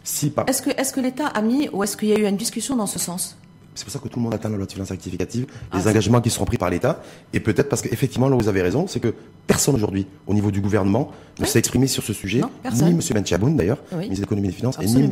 [0.04, 0.46] Si pas.
[0.48, 2.76] Est-ce que, est-ce que l'État a mis ou est-ce qu'il y a eu une discussion
[2.76, 3.38] dans ce sens?
[3.76, 5.90] C'est pour ça que tout le monde atteint la loi de finances rectificative, les ah,
[5.90, 7.02] engagements qui seront pris par l'État.
[7.34, 9.14] Et peut-être parce qu'effectivement, là, vous avez raison, c'est que
[9.48, 12.42] personne aujourd'hui, au niveau du gouvernement, ne s'est exprimé sur ce sujet.
[12.74, 13.00] ni M.
[13.14, 15.12] Benchaboun, d'ailleurs, ministre de l'économie et des finances, et ni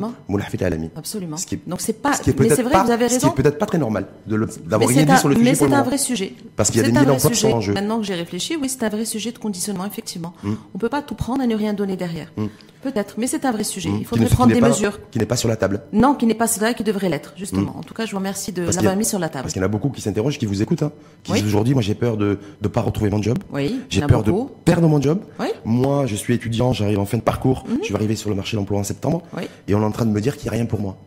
[0.64, 0.90] Alami.
[0.96, 1.38] Absolument.
[1.38, 3.20] Ce qui Donc c'est pas, ce qui est mais c'est vrai, vous avez raison.
[3.20, 5.50] Ce qui est peut-être pas très normal d'avoir rien dit sur le sujet.
[5.50, 6.34] Mais c'est un vrai sujet.
[6.56, 7.74] Parce qu'il y a des milliers d'emplois qui sont en jeu.
[7.74, 10.34] Maintenant que j'ai réfléchi, oui, c'est un vrai sujet de conditionnement, effectivement.
[10.44, 10.54] Hmm.
[10.74, 12.32] On peut pas tout prendre et ne rien donner derrière.
[12.38, 12.48] Hmm.
[12.82, 13.90] Peut-être, mais c'est un vrai sujet.
[13.90, 13.98] Hmm.
[14.00, 15.00] Il faudrait prendre des mesures.
[15.12, 15.82] Qui n'est pas sur la table.
[15.92, 17.76] Non, qui n'est pas, vrai, qui devrait l'être, justement.
[17.78, 19.66] En tout cas, je vous remercie de l'avoir mis sur la parce qu'il y en
[19.66, 20.92] a beaucoup qui s'interrogent, qui vous écoutent, hein,
[21.24, 23.38] qui disent aujourd'hui, moi j'ai peur de ne pas retrouver mon job.
[23.52, 24.32] Oui, j'ai peur de
[24.66, 25.20] perdre mon job.
[25.66, 27.80] Moi, je suis étudiant, j'arrive en fin de parcours, mhm.
[27.84, 29.24] je vais arriver sur le marché de l'emploi en septembre,
[29.68, 30.98] et on est en train de me dire qu'il n'y a rien pour moi.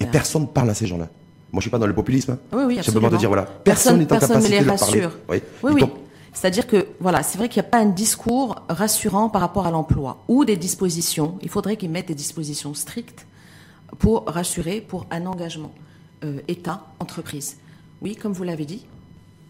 [0.00, 0.10] Et ben.
[0.10, 1.08] personne ne parle à ces gens-là.
[1.50, 2.32] Moi, je suis pas dans le populisme.
[2.32, 2.38] Hein.
[2.52, 5.08] Oui, oui, de dire voilà, personne n'est en capacité de leur parler.
[5.28, 5.72] Oui, oui.
[5.74, 5.82] oui.
[6.32, 9.70] C'est-à-dire que voilà, c'est vrai qu'il n'y a pas un discours rassurant par rapport à
[9.70, 11.36] l'emploi ou des dispositions.
[11.42, 13.26] Il faudrait qu'ils mettent des dispositions strictes
[13.98, 15.72] pour rassurer, pour un engagement
[16.24, 17.56] euh, État, entreprise.
[18.02, 18.86] Oui, comme vous l'avez dit,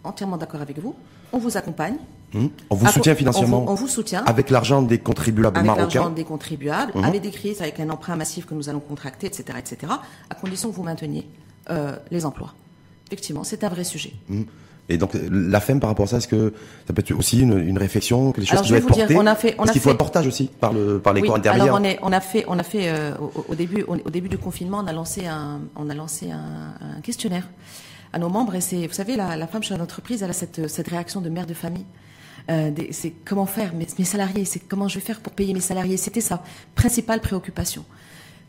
[0.03, 0.95] entièrement d'accord avec vous.
[1.31, 1.97] On vous accompagne.
[2.33, 2.47] Mmh.
[2.69, 3.65] On vous soutient financièrement.
[3.67, 4.23] On vous, soutient.
[4.25, 5.83] Avec l'argent des contribuables avec marocains.
[5.83, 7.03] Avec l'argent des contribuables, mmh.
[7.03, 9.91] avec des crises, avec un emprunt massif que nous allons contracter, etc., etc.,
[10.29, 11.27] à condition que vous mainteniez
[11.69, 12.53] euh, les emplois.
[13.07, 14.13] Effectivement, c'est un vrai sujet.
[14.27, 14.43] Mmh.
[14.89, 16.53] Et donc la FEM par rapport à ça, est-ce que
[16.87, 19.35] ça peut être aussi une, une réflexion, quelque chose qui doit être porté on a
[19.35, 21.75] fait, on qu'il faut un portage aussi par le par les oui, corps intermédiaires.
[21.75, 23.13] Alors on, est, on a fait, on a fait euh,
[23.47, 27.01] au, début, au, début du confinement, on a lancé un, on a lancé un, un
[27.01, 27.47] questionnaire
[28.13, 28.55] à nos membres.
[28.55, 31.29] Et c'est, vous savez, la, la femme chez l'entreprise, elle a cette, cette réaction de
[31.29, 31.85] mère de famille.
[32.49, 35.59] Euh, c'est comment faire mes, mes salariés, c'est comment je vais faire pour payer mes
[35.59, 35.97] salariés.
[35.97, 36.41] C'était sa
[36.73, 37.85] principale préoccupation.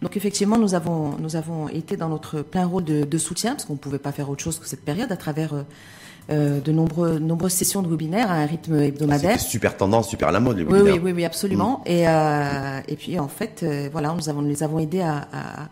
[0.00, 3.66] Donc effectivement, nous avons, nous avons été dans notre plein rôle de, de soutien, parce
[3.66, 5.62] qu'on ne pouvait pas faire autre chose que cette période, à travers euh,
[6.30, 9.40] euh, de nombreux, nombreuses sessions de webinaires à un rythme hebdomadaire.
[9.40, 10.94] C'est super tendance, super à la mode les oui, webinaires.
[10.94, 11.82] Oui, oui, oui, absolument.
[11.84, 11.90] Mm.
[11.90, 15.28] Et, euh, et puis en fait, euh, voilà, nous avons, nous les avons aidés à,
[15.32, 15.68] à,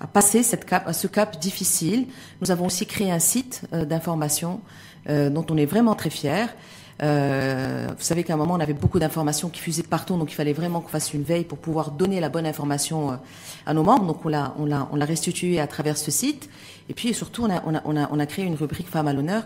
[0.00, 2.06] à, passer cette cap, à ce cap difficile.
[2.40, 4.60] Nous avons aussi créé un site euh, d'information
[5.08, 6.46] euh, dont on est vraiment très fiers.
[7.02, 10.34] Euh, vous savez qu'à un moment, on avait beaucoup d'informations qui fusaient partout, donc il
[10.34, 13.18] fallait vraiment qu'on fasse une veille pour pouvoir donner la bonne information
[13.66, 14.06] à nos membres.
[14.06, 16.48] Donc on l'a, on l'a, on l'a restitué à travers ce site.
[16.88, 19.08] Et puis surtout, on a, on a, on a, on a créé une rubrique Femmes
[19.08, 19.44] à l'honneur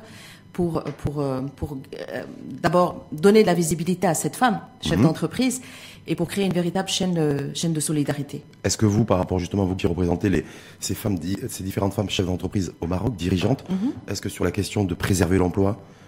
[0.53, 1.25] pour, pour,
[1.57, 2.25] pour euh,
[2.63, 5.05] d'abord donner de la visibilité à cette femme, chef mhm.
[5.05, 5.61] d'entreprise,
[6.07, 8.43] et pour créer une véritable chaîne, de, chaîne de solidarité.
[8.63, 10.45] Est-ce que vous, par rapport justement, vous qui représentez les,
[10.81, 13.93] ces, femmes, ces différentes femmes chefs d'entreprise au Maroc, dirigeantes, mhm.
[14.09, 16.04] est-ce que sur la question de préserver l'emploi, euh,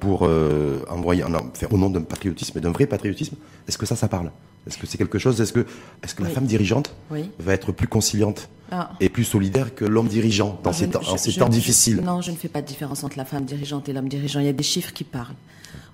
[0.00, 3.36] pour euh, envoyer, faire au nom d'un patriotisme et d'un vrai patriotisme,
[3.68, 4.30] est-ce que ça, ça parle?
[4.66, 5.40] Est-ce que c'est quelque chose?
[5.40, 5.66] Est-ce que,
[6.02, 6.94] est-ce que la femme dirigeante
[7.38, 8.90] va être plus conciliante ah.
[9.00, 12.00] et plus solidaire que l'homme dirigeant dans ces, temps, ces temps difficiles?
[12.02, 14.40] Non, je ne fais pas de différence entre la femme dirigeante et l'homme dirigeant.
[14.40, 15.36] Il y a des chiffres qui parlent.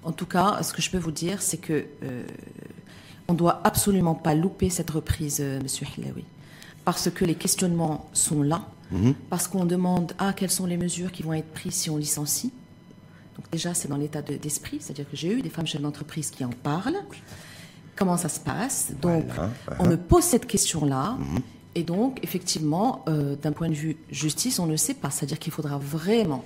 [0.03, 2.25] En tout cas, ce que je peux vous dire, c'est que euh,
[3.29, 6.25] on doit absolument pas louper cette reprise, euh, Monsieur Hilawi,
[6.85, 9.15] parce que les questionnements sont là, Mhm.
[9.31, 12.53] parce qu'on demande ah quelles sont les mesures qui vont être prises si on licencie?
[13.37, 16.31] Donc déjà, c'est dans l'état de- d'esprit, c'est-à-dire que j'ai eu des femmes chefs d'entreprise
[16.31, 16.97] qui en parlent.
[17.95, 18.93] Comment ça se passe?
[19.01, 21.17] Donc, Voilà, on me pose cette question-là.
[21.75, 25.11] Et donc, effectivement, euh, d'un point de vue justice, on ne sait pas.
[25.11, 26.43] C'est-à-dire qu'il faudra vraiment,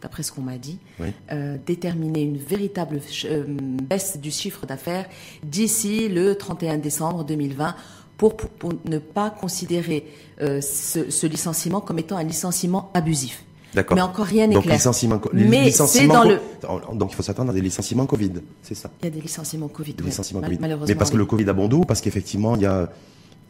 [0.00, 1.08] d'après ce qu'on m'a dit, Oui.
[1.32, 5.06] euh, déterminer une véritable euh, baisse du chiffre d'affaires
[5.42, 7.74] d'ici le 31 décembre 2020
[8.16, 10.06] pour, pour, pour ne pas considérer
[10.40, 13.44] ce, ce licenciement comme étant un licenciement abusif.
[13.74, 13.94] D'accord.
[13.96, 14.76] Mais encore rien n'est Donc clair.
[14.76, 16.20] licenciement, co- Mais licenciement c'est
[16.66, 16.96] dans co- le...
[16.98, 18.90] Donc il faut s'attendre à des licenciements Covid, c'est ça.
[19.02, 19.94] Il y a des licenciements Covid.
[19.94, 20.60] Des licenciements mal- Covid.
[20.60, 20.86] Malheureusement.
[20.88, 22.88] Mais parce que le Covid a bon dos, parce qu'effectivement il y a,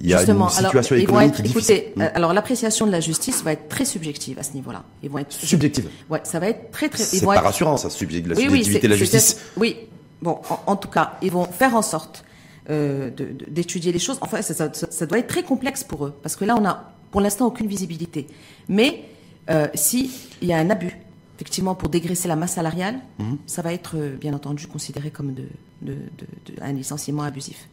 [0.01, 1.75] il y a Justement, une situation alors, économique être, difficile.
[1.77, 4.83] écoutez, euh, alors l'appréciation de la justice va être très subjective à ce niveau-là.
[5.03, 5.89] Ils vont être Subjective.
[6.11, 7.03] Ouais, ça va être très très.
[7.05, 9.39] C'est ils vont par être- assurance, ça, subject- la Oui, subjectivité de la justice.
[9.57, 9.77] Oui,
[10.23, 12.25] bon, en, en tout cas, ils vont faire en sorte
[12.71, 13.11] euh,
[13.49, 14.19] d'étudier les choses.
[14.21, 16.93] Enfin, ça- ça- ça doit être très complexe pour eux, parce que là, on a
[17.11, 18.27] pour l'instant aucune visibilité.
[18.69, 19.03] Mais
[19.51, 20.11] euh, si
[20.43, 20.97] il y a un abus,
[21.37, 23.39] effectivement, pour dégraisser la masse salariale, Mhm.
[23.47, 25.45] ça va être euh, bien entendu considéré comme de,
[25.83, 27.69] de- de- de- un licenciement abusif.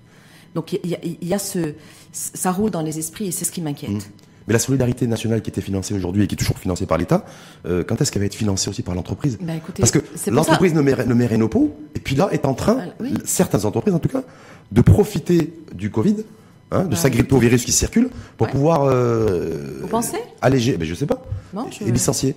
[0.54, 1.74] Donc il y a, il y a ce,
[2.12, 3.90] ça roule dans les esprits et c'est ce qui m'inquiète.
[3.92, 4.00] Mhm.
[4.48, 7.26] Mais la solidarité nationale qui était financée aujourd'hui et qui est toujours financée par l'État,
[7.66, 9.40] euh, quand est-ce qu'elle va être financée aussi par l'entreprise?
[9.42, 12.46] Écoutez, Parce que l'entreprise ne met, ne met rien au pot, et puis là est
[12.46, 13.14] en train, Voilà, oui.
[13.26, 14.22] certaines entreprises en tout cas,
[14.72, 16.18] de profiter du Covid,
[16.71, 18.51] hein, de Ben, s'agripper au virus qui circule, pour Ouais.
[18.54, 20.17] pouvoir euh, Vous pensez?
[20.41, 21.23] alléger, ben, je sais pas,
[21.54, 22.36] Non, je- et licencier.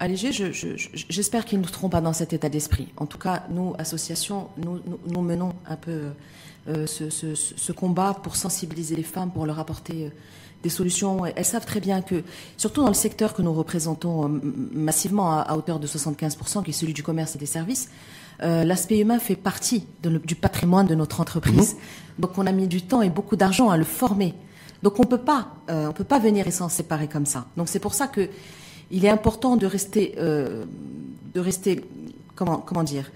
[0.00, 2.86] Je- je- j'espère qu'ils ne nous seront pas dans cet état d'esprit.
[2.98, 6.00] En tout cas, nous, association, nous, nous, nous menons un peu
[6.68, 10.10] euh, ce, ce- ce- ce combat pour sensibiliser les femmes, pour leur apporter euh,
[10.62, 11.24] des solutions.
[11.24, 12.22] Elles savent très bien que,
[12.58, 14.28] surtout dans le secteur que nous représentons
[14.74, 17.88] massivement à, à hauteur de 75%, qui est celui du commerce et des services,
[18.42, 21.76] euh, l'aspect humain fait partie de le- du patrimoine de notre entreprise.
[22.18, 24.34] Donc on a mis du temps et beaucoup d'argent à le former.
[24.82, 27.46] Donc on peut pas, euh, on peut pas venir et s'en séparer comme ça.
[27.56, 28.28] Donc c'est pour ça que
[28.90, 30.64] il est important de rester, euh,
[31.34, 31.84] de rester,
[32.36, 33.10] comment, comment dire,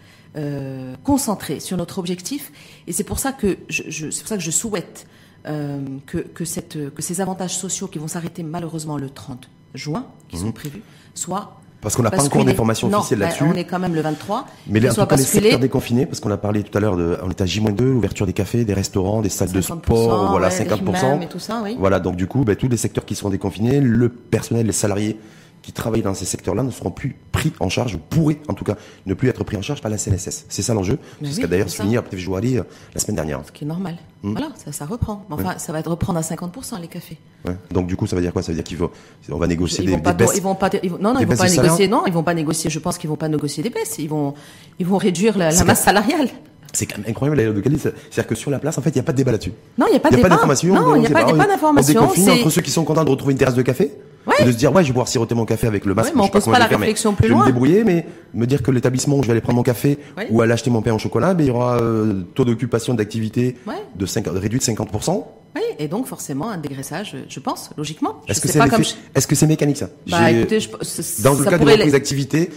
[1.04, 2.52] concentré sur notre objectif.
[2.86, 5.06] Et c'est pour ça que je, je- c'est pour ça que je souhaite
[5.44, 10.38] que, que, cette, que ces avantages sociaux qui vont s'arrêter malheureusement le 30 juin, qui
[10.38, 10.82] sont prévus,
[11.14, 13.44] soient Parce qu'on n'a pas encore d'informations officielles ben, là-dessus.
[13.44, 14.46] On est quand même le 23.
[14.68, 16.76] Mais les, qu'ils en soient tout cas, les secteurs déconfinés, parce qu'on a parlé tout
[16.78, 19.60] à l'heure de, on est à J-2, l'ouverture des cafés, des restaurants, des salles de
[19.60, 20.96] 50%, sport, voilà, ouais, les 50%.
[20.96, 21.76] hammams et tout ça, oui.
[21.76, 25.18] Voilà, donc du coup, ben, tous les secteurs qui seront déconfinés, le personnel, les salariés
[25.62, 28.64] qui travaillent dans ces secteurs-là ne seront plus pris en charge, ou pourraient en tout
[28.64, 30.46] cas ne plus être pris en charge par la CNSS.
[30.48, 30.98] C'est ça l'enjeu.
[31.20, 32.62] C'est ce oui, qu'a d'ailleurs souligné Aptev Jouari euh,
[32.94, 33.40] la semaine dernière.
[33.46, 33.96] Ce qui est normal.
[34.22, 34.32] Hmm.
[34.32, 35.24] Voilà, ça, ça reprend.
[35.28, 37.18] Mais Enfin, ça va être reprendre à 50% les cafés.
[37.46, 37.56] Ouais.
[37.70, 38.42] Donc du coup, ça veut dire quoi?
[38.42, 38.90] Ça veut dire qu'il faut,
[39.30, 40.36] on va négocier Ils des, vont pas, des baisses.
[40.36, 41.88] ils vont pas, ils vont- non, non, ils vont pas négocier.
[41.88, 42.68] Non, ils vont pas négocier.
[42.70, 43.98] Je pense qu'ils vont pas négocier des baisses.
[43.98, 44.34] Ils vont,
[44.78, 46.28] ils vont réduire la, masse salariale.
[46.72, 47.78] C'est quand même incroyable la de Cali.
[47.78, 49.52] C'est-à-dire que sur la place, en fait, il n'y a pas de débat là-dessus.
[49.76, 50.74] Non, il y a pas de Il n'y a pas d'information.
[50.74, 52.00] Non, il n'y a pas, il y a pas on- d'information.
[52.00, 53.92] On déconfine entre ceux qui sont contents de retrouver une terrasse de café.
[54.26, 54.44] Ouais.
[54.44, 56.10] De se dire, ouais, je vais pouvoir siroter mon café avec le masque.
[56.10, 57.34] Ouais, mais je on pas pose pas je la faire, mais réflexion plus Je vais
[57.34, 57.42] loin.
[57.46, 60.28] me débrouiller, mais me dire que l'établissement où je vais aller prendre mon café Ouais.
[60.30, 63.56] ou aller acheter mon pain au chocolat, ben, il y aura euh, taux d'occupation d'activité
[63.96, 65.24] de 50, réduit de 50%.
[65.54, 68.22] Oui, et donc forcément un dégraissage, je pense, logiquement.
[68.26, 69.88] Je Est-ce que c'est je- est-ce que c'est mécanique ça?
[70.08, 72.50] Bah, écoutez, je, ce- Dans ça le cas d'une pourrait d'activité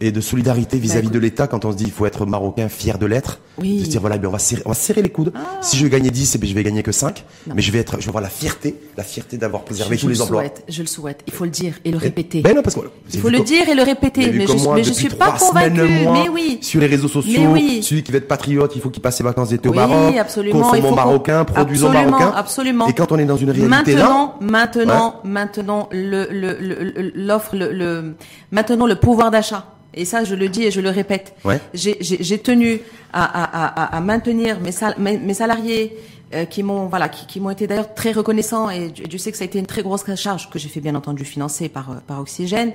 [0.00, 1.12] et de solidarité vis-à-vis écoute.
[1.14, 3.80] de l'État, quand on se dit il faut être marocain, fier de l'être, Oui.
[3.80, 5.32] de se dire voilà, ben, on, va serrer, on va serrer les coudes.
[5.60, 7.54] Si je gagnais 10, eh je vais gagner que 5, Non.
[7.54, 10.06] mais je vais être, je vais avoir la fierté, la fierté d'avoir préservé je, tous
[10.08, 10.40] je les le emplois.
[10.42, 11.20] souhaite, je le souhaite.
[11.26, 12.40] Il faut le dire et le répéter.
[12.40, 12.80] Ben non, parce que
[13.12, 15.80] Il faut le dire et le répéter, mais je, mais je suis pas convaincue.
[16.12, 16.58] Mais oui.
[16.62, 17.82] Sur les réseaux sociaux, oui.
[17.82, 20.16] celui qui veut être patriote, il faut qu'il passe ses vacances d'été au Oui, Maroc.
[20.16, 20.62] absolument.
[20.62, 22.32] Consommons marocain, produisons marocain.
[22.34, 22.86] Absolument.
[22.88, 28.14] Et quand on est dans une réalité maintenant, là, maintenant, maintenant, le- l'offre, le, le,
[28.50, 29.66] maintenant le pouvoir d'achat.
[29.94, 31.34] Et ça, je le dis et je le répète.
[31.44, 31.60] Ouais.
[31.74, 32.80] J'ai, tenu
[33.12, 35.96] à, à, à, à maintenir mes, sal- mes, mes salariés
[36.32, 39.36] euh, qui m'ont, voilà, qui, qui m'ont été d'ailleurs très reconnaissants et Dieu sait que
[39.36, 41.94] ça a été une très grosse charge que j'ai fait bien entendu financer par, euh,
[42.06, 42.72] par Oxygène,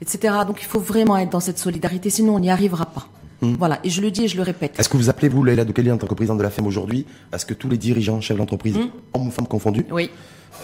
[0.00, 0.34] etc.
[0.46, 3.06] Donc il faut vraiment être dans cette solidarité, sinon on n'y arrivera pas.
[3.42, 3.54] Hmm.
[3.58, 3.78] Voilà.
[3.84, 4.72] Et je le dis et je le répète.
[4.80, 7.04] est-ce que vous appelez, vous, Leïla Doukeli, en tant que présidente de la FEM aujourd'hui,
[7.32, 8.88] à ce que tous les dirigeants, chefs d'entreprise, Hmm.
[9.12, 10.08] hommes ou femmes confondus, Oui.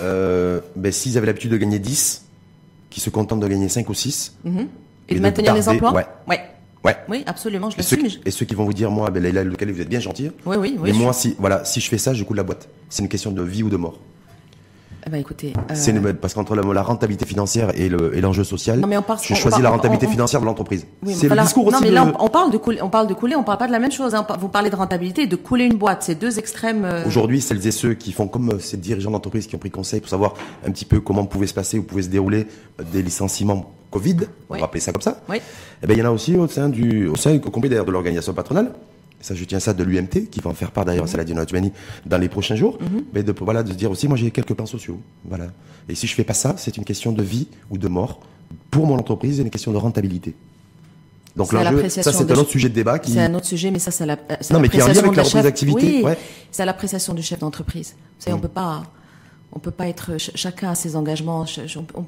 [0.01, 2.25] euh, ben, s'ils avaient l'habitude de gagner 10,
[2.89, 4.69] qui se contentent de gagner 5 ou 6, Mhm.
[5.09, 6.07] Et Et de de maintenir les emplois ouais.
[6.29, 6.41] Ouais.
[6.85, 6.97] ouais.
[7.09, 8.21] Oui, absolument, je Et ceux, l'assume.
[8.21, 10.57] qui, et ceux qui vont vous dire, moi, ben, Doukeli, vous êtes bien gentil, Oui,
[10.59, 10.93] oui, oui.
[10.93, 12.69] mais moi, si, voilà, si je fais ça, je coule la boîte.
[12.89, 13.99] C'est une question de vie ou de mort.
[15.05, 18.21] Eh ben, écoutez, euh, C'est une- parce qu'entre la, la rentabilité financière et le- et
[18.21, 20.87] l'enjeu social, Non, mais on on choisis parle- la rentabilité on- on- financière de l'entreprise.
[21.05, 21.43] Oui, c'est le voilà.
[21.43, 23.35] discours non, aussi mais de- là, on, on parle de couler, on parle de couler,
[23.35, 24.15] on parle pas de la même chose.
[24.15, 24.25] Hein.
[24.39, 26.05] Vous parlez de rentabilité et de couler une boîte.
[26.05, 26.85] C'est deux extrêmes.
[26.85, 29.71] euh, Aujourd'hui, celles et ceux qui font comme euh, ces dirigeants d'entreprise qui ont pris
[29.73, 30.35] conseil pour savoir
[30.65, 32.47] un petit peu comment pouvaient se passer ou pouvaient se dérouler
[32.93, 34.17] des licenciements Covid,
[34.49, 34.59] on Oui.
[34.61, 35.21] va appeler ça comme ça.
[35.29, 35.39] Oui.
[35.83, 37.91] Eh ben, il y en a aussi au sein du, au sein complet d'ailleurs de
[37.91, 38.71] l'organisation patronale.
[39.23, 41.37] Et ça, je tiens ça de l'UMT, qui va en faire part d'ailleurs à Saladin
[41.39, 41.71] Otmani
[42.05, 42.77] dans les prochains jours.
[42.81, 43.05] Mhm.
[43.15, 45.01] Mais de, voilà, de se dire aussi, moi, j'ai quelques plans sociaux.
[45.25, 45.47] Voilà.
[45.89, 48.21] Et si je fais pas ça, c'est une question de vie ou de mort.
[48.71, 50.35] Pour mon entreprise, c'est une question de rentabilité.
[51.37, 53.91] Donc ça, c'est un autre sujet de débat qui, C'est un autre sujet, mais ça,
[53.91, 54.17] c'est la,
[54.51, 56.19] Non, mais qui est en lien l'appréciation avec la chef- reprise d'activité, Oui, ouais.
[56.51, 57.95] c'est à l'appréciation du chef d'entreprise.
[58.19, 58.83] Vous savez, on peut pas,
[59.53, 61.47] on peut pas être ch- chacun a ses engagements.
[61.47, 62.05] ch- ch- on-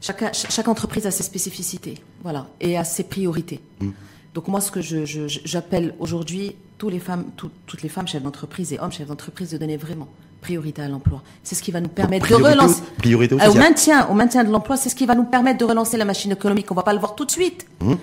[0.00, 3.60] chacun, ch- chaque entreprise a ses spécificités, voilà, et a ses priorités.
[3.80, 3.90] Mm.
[4.34, 8.72] Donc moi, ce que j'appelle aujourd'hui tous les femmes, tout- toutes les femmes chefs d'entreprise
[8.72, 10.08] et hommes chefs d'entreprise de donner vraiment
[10.40, 11.22] priorité à l'emploi.
[11.42, 14.14] C'est ce qui va nous permettre de au- relancer priorité au Ah, au maintien, au
[14.14, 14.76] maintien de l'emploi.
[14.76, 16.70] C'est ce qui va nous permettre de relancer la machine économique.
[16.70, 17.94] On va pas le voir tout de suite, Mmh.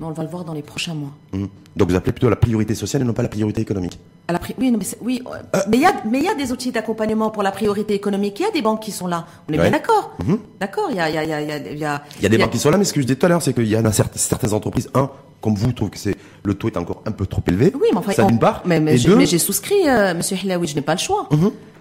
[0.00, 1.10] Mais on va le voir dans les prochains mois.
[1.32, 1.48] Hum.
[1.76, 3.98] Donc vous appelez plutôt la priorité sociale et non pas la priorité économique.
[4.28, 5.22] À la pri- oui, non, mais c'est- oui,
[5.54, 5.86] euh, mais il y
[6.28, 8.40] a, y des outils d'accompagnement pour la priorité économique.
[8.40, 9.26] Il y a des banques qui sont là.
[9.48, 9.62] On est Ouais.
[9.64, 10.16] bien d'accord.
[10.58, 10.86] D'accord.
[10.90, 11.50] Il y a, il y a, y a, y
[11.84, 13.28] a, y a- des banques qui sont là, mais ce que je disais tout à
[13.28, 16.54] l'heure, c'est qu'il y en a certaines entreprises, un, comme vous, trouvent que c'est le
[16.54, 17.72] taux est encore un peu trop élevé.
[17.74, 18.62] Oui, mais enfin, ça d'une part.
[18.64, 21.28] Mais, mais j'ai, souscrit, euh, Monsieur Hilaoui, je n'ai pas le choix.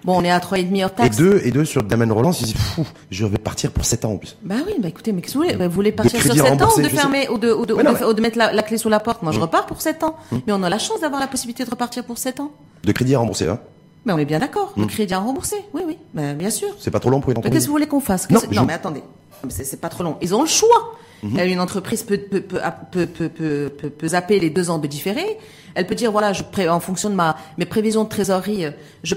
[0.05, 1.17] Bon, on est à trois et demi hors et taxe.
[1.17, 4.11] deux, et deux sur domaine relance, ils disent, Pfff, je vais partir pour 7 ans
[4.13, 4.37] en plus.
[4.43, 5.55] Bah oui, bah écoutez, mais qu'est-ce que vous voulez?
[5.57, 7.73] Bah, Vous voulez partir sur crédit 7 ans ou de fermer ou de, ou de,
[7.73, 9.23] Ouais, ou non, de- mais- ou de mettre la, la clé sous la porte?
[9.23, 10.15] Moi, je repars pour 7 ans.
[10.31, 12.51] Mais on a la chance d'avoir la possibilité de repartir pour 7 ans.
[12.83, 13.59] De crédit à rembourser, hein.
[14.05, 14.71] Mais on est bien d'accord.
[14.77, 15.55] Le crédit à rembourser.
[15.73, 16.67] Oui, oui, bah, bien sûr.
[16.79, 17.53] C'est pas trop long pour une Mais entreprise.
[17.57, 18.29] qu'est-ce que vous voulez qu'on fasse?
[18.29, 19.01] Non, je- non mais attendez,
[19.43, 20.17] Mais c'est pas trop long.
[20.21, 20.93] Ils ont le choix.
[21.23, 22.59] Euh, Une entreprise peut, peut, peut,
[22.91, 25.39] peut, peut, peut, peut- peut zapper les deux ans de différé.
[25.73, 28.71] Elle peut dire voilà, je pré- en fonction de ma mes prévisions de trésorerie, euh,
[29.03, 29.15] je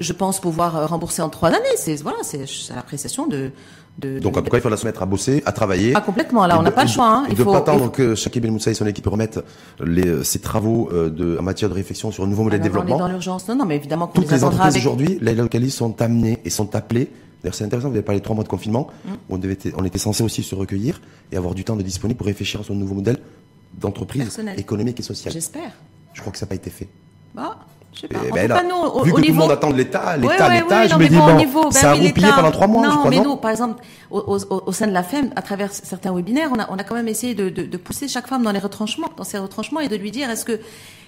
[0.00, 1.76] je pense pouvoir euh, rembourser en trois années.
[1.76, 3.50] C'est voilà, c'est l'appréciation de,
[3.98, 5.92] de Donc en tout cas, il faudra se mettre à bosser, à travailler.
[5.96, 7.24] Ah, complètement, là, on n'a pas le choix, hein.
[7.28, 9.40] Il de faut- pas attendre faut- que Shakib El Moussaï et son équipe remettent
[9.84, 12.64] les, euh, ses travaux euh, de, en matière de réflexion sur un nouveau modèle de
[12.66, 13.04] Alors, on est développement.
[13.06, 13.48] dans l'urgence.
[13.48, 14.82] Non, non, mais évidemment qu'on Toutes les les entreprises avec.
[14.82, 17.10] aujourd'hui, les localistes sont amenées et sont appelées.
[17.42, 18.88] D'ailleurs, c'est intéressant, vous avez parlé de trois mois de confinement.
[19.06, 19.08] Mm.
[19.30, 21.00] On, devait, on était censé aussi se recueillir
[21.32, 23.18] et avoir du temps de disponible pour réfléchir à son nouveau modèle
[23.80, 25.32] d'entreprise économique et sociale.
[25.32, 25.70] J'espère.
[26.12, 26.88] Je crois que ça n'a pas été fait.
[27.34, 27.58] Bah,
[27.92, 28.20] je sais pas.
[28.26, 29.34] Eh En ben tout là, nous, au, vu que tout niveau...
[29.34, 31.16] le monde attend de l'État, l'État, Ouais, ouais, l'État, ouais, je non, me mais dis,
[31.16, 33.24] bon, au bon, niveau, ça a roupillé pendant trois mois, non, je crois, mais non
[33.24, 36.50] nous, par exemple, au, au- au- au sein de la FEM, à travers certains webinaires,
[36.54, 38.58] on a, on a quand même essayé de, de, de pousser chaque femme dans les
[38.58, 40.60] retranchements, dans ses retranchements, et de lui dire, est-ce que,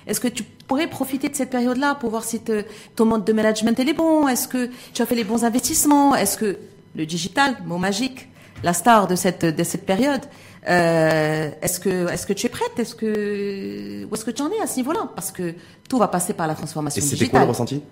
[0.06, 2.64] est-ce que tu pourrais profiter de cette période-là pour voir si te-
[2.96, 4.26] ton mode de management elle est bon?
[4.28, 6.14] Est-ce que tu as fait les bons investissements?
[6.16, 6.58] Est-ce que
[6.96, 8.28] le digital, mot magique,
[8.64, 10.20] la star de cette de cette période,
[10.68, 12.78] euh, est-ce que est-ce que tu es prête?
[12.78, 15.08] Est-ce que où est-ce que tu en es à ce niveau-là?
[15.14, 15.54] Parce que
[15.88, 17.30] tout va passer par la Et transformation c'était digitale.
[17.30, 17.82] quoi le ressenti?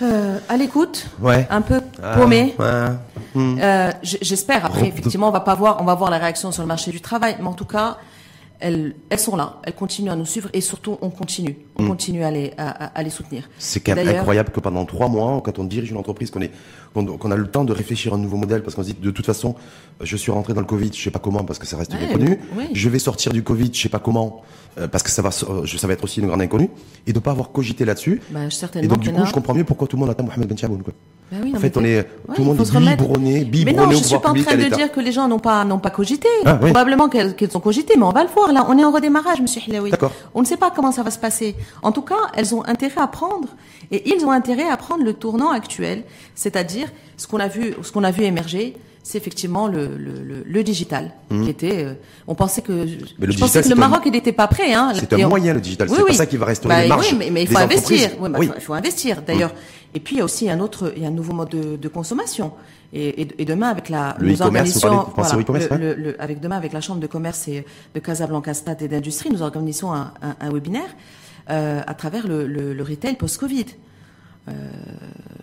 [0.00, 1.46] Euh, à l'écoute, Ouais.
[1.50, 2.54] un peu Ah, paumé.
[2.58, 2.88] ouais.
[3.34, 3.58] Hmm.
[3.60, 4.64] Euh, J'espère.
[4.64, 7.00] Après, effectivement, on va pas voir, on va voir la réaction sur le marché du
[7.00, 7.98] travail, mais en tout cas,
[8.60, 12.24] elles, elles sont là, elles continuent à nous suivre et surtout, on continue, on continue
[12.24, 13.48] à les, à, les soutenir.
[13.58, 17.30] C'est quand même D'ailleurs- incroyable que pendant trois mois, quand on dirige une entreprise, qu'on
[17.30, 19.26] a le temps de réfléchir à un nouveau modèle, parce qu'on se dit de toute
[19.26, 19.54] façon,
[20.00, 22.38] je suis rentré dans le Covid, je sais pas comment, parce que ça reste Ouais,
[22.56, 22.68] oui.
[22.72, 24.42] Je vais sortir du Covid, je sais pas comment,
[24.78, 25.46] euh, parce que ça va, ça
[25.90, 26.70] être aussi une grande inconnue,
[27.06, 28.20] et de pas avoir cogité là-dessus.
[28.30, 28.40] Bah,
[28.82, 30.82] et donc du coup, je comprends mieux pourquoi tout le monde attend Mohamed Ben Chaboun,
[30.82, 30.92] quoi.
[31.30, 32.04] Bah oui, en fait, on est, Ouais,
[32.36, 34.56] tout le monde est remettre- biberonné, Mais biberonné non, je au suis pas en train
[34.56, 36.26] de dire que les gens n'ont pas n'ont pas cogité.
[36.46, 36.70] Ah, oui.
[36.70, 38.50] Probablement qu'elles qu'elles ont cogité, mais on va le voir.
[38.52, 39.90] Là, on est en redémarrage, Monsieur Hilaoui.
[39.90, 40.12] D'accord.
[40.34, 41.54] On ne sait pas comment ça va se passer.
[41.82, 43.48] En tout cas, elles ont intérêt à prendre
[43.90, 46.88] et ils ont intérêt à prendre le tournant actuel, c'est-à-dire
[47.18, 48.76] ce qu'on a vu, ce qu'on a vu émerger,
[49.08, 51.84] c'est effectivement le, le, le, le digital, qui était.
[51.84, 51.94] euh,
[52.26, 52.72] on pensait que.
[52.72, 54.74] Le je digital, pensais que le Maroc, n'était pas prêt.
[54.74, 55.88] Hein, C'est un on- moyen, le digital.
[55.88, 56.16] Oui, C'est pas oui.
[56.16, 58.10] ça qui va restaurer Bah, les marges Oui, mais, mais il faut investir.
[58.20, 59.22] Oui, bah, il faut investir.
[59.26, 59.54] D'ailleurs.
[59.94, 61.76] Et puis il y a aussi un autre, il y a un nouveau mode de,
[61.76, 62.52] de consommation.
[62.92, 66.56] Et, et, et demain avec la Le nous organisons- vous le- le- le- avec demain
[66.58, 70.36] avec la chambre de commerce et de Casablanca Stade et d'industrie, nous organisons un, un,
[70.40, 70.90] un webinaire
[71.50, 73.66] euh, à travers le, le, le retail post-Covid.
[74.48, 74.52] Euh,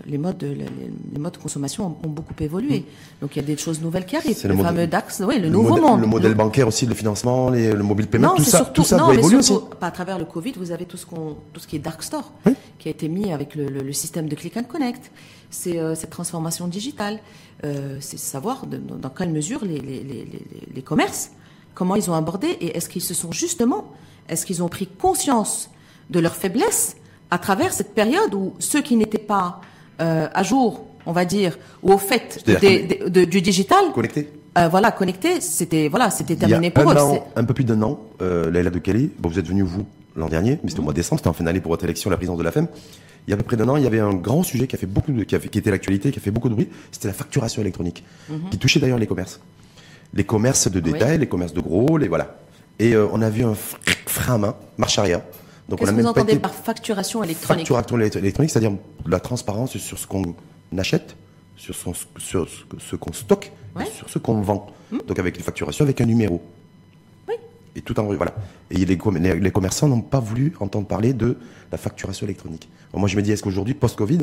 [0.08, 0.66] les modes, de, les,
[1.14, 2.86] les modes de consommation ont, ont beaucoup évolué.
[3.22, 4.38] Donc il y a des choses nouvelles qui arrivent.
[4.46, 4.50] Mm.
[4.50, 6.02] Le, le fameux DAX, oui, le, Le nouveau monde.
[6.02, 8.84] Le modèle bancaire aussi, le financement, les- le mobile payment, Non, tout ça, surtout, tout
[8.84, 9.76] ça non, doit évoluer surtout, aussi.
[9.80, 12.04] pas à travers le Covid, vous avez tout ce qu'on, tout ce qui est dark
[12.04, 12.54] store, Oui.
[12.78, 15.12] qui a été mis avec le, système de click and connect.
[15.50, 17.20] C'est euh, cette transformation digitale.
[17.64, 21.32] Euh, c'est savoir de- dans, quelle mesure les, les, commerces,
[21.74, 23.86] comment ils ont abordé et est-ce qu'ils se sont justement,
[24.30, 25.70] est-ce qu'ils ont pris conscience
[26.12, 26.96] de leurs faiblesses
[27.32, 29.62] à travers cette période où ceux qui n'étaient pas
[30.02, 33.84] euh, à jour, on va dire, ou au fait C'est-à-dire des- des- de- du digital,
[33.94, 34.30] Connecté.
[34.58, 37.00] euh, voilà, connectés, c'était voilà, c'était terminé pour un eux.
[37.00, 39.86] an, un peu plus d'un an, euh, Laila de Kelly, bon, vous êtes venu vous
[40.16, 42.10] l'an dernier, mais c'était au mois de décembre, c'était en fin d'année pour votre élection
[42.10, 42.68] à la présidence de la FEM.
[43.28, 44.76] il y a à peu près d'un an, il y avait un grand sujet qui
[44.76, 46.54] a fait beaucoup de, qui, a fait- qui était l'actualité, qui a fait beaucoup de
[46.54, 46.70] bruit.
[46.92, 48.04] C'était la facturation électronique,
[48.52, 49.40] qui touchait d'ailleurs les commerces,
[50.14, 50.86] les commerces de Mhm.
[50.86, 50.92] Oui.
[50.94, 52.36] détail, les commerces de gros, les voilà.
[52.80, 55.22] Et euh, on a vu un fr- frein à main, marche arrière.
[55.70, 58.74] Donc Qu'est-ce que vous entendez été par facturation électronique facturation élect- électronique, c'est-à-dire
[59.08, 60.36] la transparence sur ce qu'on
[60.78, 61.16] achète,
[61.56, 62.48] sur, son, sur
[62.80, 63.86] ce qu'on stocke, Ouais.
[63.94, 64.68] sur ce qu'on vend.
[65.08, 66.42] Donc avec une facturation, avec un numéro.
[67.28, 67.34] Oui.
[67.76, 68.34] Et tout en voilà.
[68.72, 71.38] Et les, com- les, les commerçants n'ont pas voulu entendre parler de
[71.72, 72.70] la facturation électronique.
[72.92, 74.20] Alors moi je me dis, est-ce qu'aujourd'hui, post-Covid,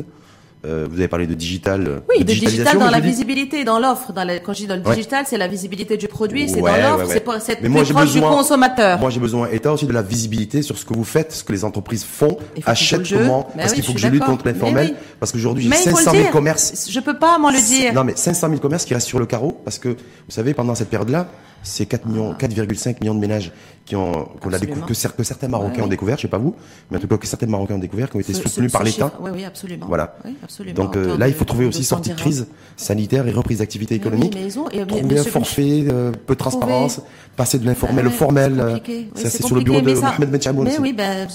[0.65, 3.79] euh, vous avez parlé de digital, euh, Oui, de digital dans la dis- visibilité, dans
[3.79, 4.13] l'offre.
[4.13, 4.95] Dans la- quand je dis dans le Ouais.
[4.95, 7.83] digital, c'est la visibilité du produit, c'est Ouais, dans l'offre, ouais, c'est pas- plus moi,
[7.83, 8.99] j'ai proche besoin- du consommateur.
[8.99, 11.43] Moi, j'ai besoin, et t'as aussi de la visibilité sur ce que vous faites, ce
[11.43, 14.45] que les entreprises font, achètent comment, Ben parce oui, qu'il faut que je lutte contre
[14.47, 14.97] l'informel, Mais oui.
[15.19, 16.31] parce qu'aujourd'hui, j'ai Mais il faut 500 le 000 dire.
[16.31, 16.87] commerces.
[16.89, 17.93] Je peux pas, moi, le dire.
[17.93, 19.95] Non, mais 500 000 commerces qui restent sur le carreau, parce que, vous
[20.29, 21.27] savez, pendant cette période-là,
[21.63, 23.51] c'est 4 millions, 4,5 millions de ménages
[23.85, 24.27] qui ont, qu'on a Ah.
[24.55, 24.59] Absolument.
[24.59, 26.55] découvert, que, cer- que certains Marocains Ouais, ont découvert, je sais pas vous,
[26.91, 28.73] mais en tout cas, que certains Marocains ont découvert, qui ont été Ce- soutenus ce-
[28.73, 29.11] par l'État.
[29.19, 29.85] Oui, oui, absolument.
[29.87, 30.15] Voilà.
[30.25, 30.75] Oui, absolument.
[30.75, 32.47] Donc euh, là, il faut trouver aussi 200 sortie de crise
[32.77, 34.35] sanitaire et reprise d'activité Mais oui, économique.
[34.35, 37.01] mais ils ont- et, trouver un forfait, euh, peu de transparence,
[37.35, 38.53] passer de l'informel Ah au formel.
[38.55, 40.79] c'est euh, c'est c'est sur le bureau de ça- Mohamed Ben Chaboun Mais aussi.
[40.81, 41.27] oui, ben,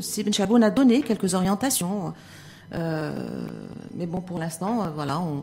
[0.00, 2.12] si Ben a donné quelques orientations.
[2.72, 3.12] Euh,
[3.96, 5.42] mais bon, pour l'instant, voilà, on,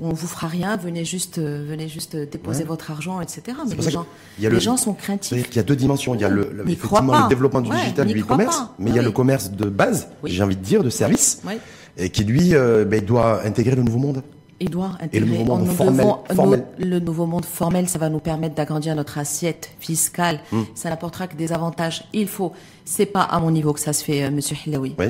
[0.00, 0.76] on, vous fera rien.
[0.76, 2.68] Venez juste, euh, venez juste déposer Ouais.
[2.68, 3.42] votre argent, etc.
[3.68, 5.46] Mais les gens, qu'il y a les le- gens sont craintifs.
[5.48, 6.14] qu'il y a deux dimensions.
[6.14, 8.98] Il y a le, effectivement le développement du Ouais, digital, du e-commerce, mais il y
[8.98, 10.30] a le commerce de base, Oui.
[10.32, 11.54] j'ai envie de dire, de service, Oui.
[11.96, 14.22] et qui lui euh, ben, doit intégrer le nouveau monde.
[14.58, 15.38] Il doit Et le intégrer.
[15.38, 16.64] nouveau monde formel- devons- nous- formel.
[16.78, 20.40] le nouveau monde formel, ça va nous permettre d'agrandir notre assiette fiscale.
[20.50, 20.62] Hmm.
[20.74, 22.04] Ça n'apportera que des avantages.
[22.14, 22.52] Il faut.
[22.86, 24.56] C'est pas à mon niveau que ça se fait, euh, Monsieur.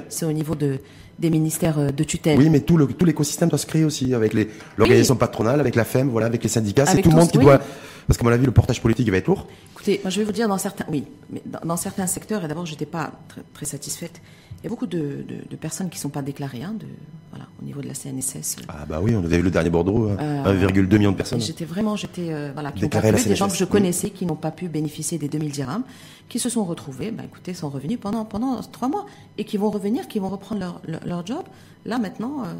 [0.09, 0.81] C'est au niveau de
[1.19, 2.39] des ministères euh, de tutelle.
[2.39, 5.75] Oui, mais tout le tout l'écosystème doit se créer aussi avec les l'organisation patronale, avec
[5.75, 6.87] la FEM, voilà, avec les syndicats.
[6.87, 7.45] C'est tout le monde qui oui.
[7.45, 7.61] doit.
[8.07, 9.49] Parce qu'à mon avis, le portage politique il va être lourd.
[9.73, 12.49] Écoutez, moi je vais vous dire dans certains, oui, mais dans, dans certains secteurs, et
[12.49, 14.21] d'abord j'étais pas très, très satisfaite.
[14.61, 16.87] Il y a beaucoup de, de, de personnes qui sont pas déclarées, hein, de,
[17.31, 18.57] voilà, au niveau de la CNSS.
[18.69, 21.41] Ah bah oui, on avait eu le dernier Bordeaux, hein, Euh, 1,2 million de personnes.
[21.41, 24.35] J'étais vraiment, j'étais, euh, voilà, qui pas pu, des gens que je connaissais qui n'ont
[24.35, 25.85] pas pu bénéficier des 2000 dirhams,
[26.29, 29.07] qui se sont retrouvés, ben écoutez, sont revenus pendant pendant trois mois
[29.39, 31.45] et qui vont revenir, qui vont reprendre leur leur, leur job
[31.85, 32.55] là maintenant, euh,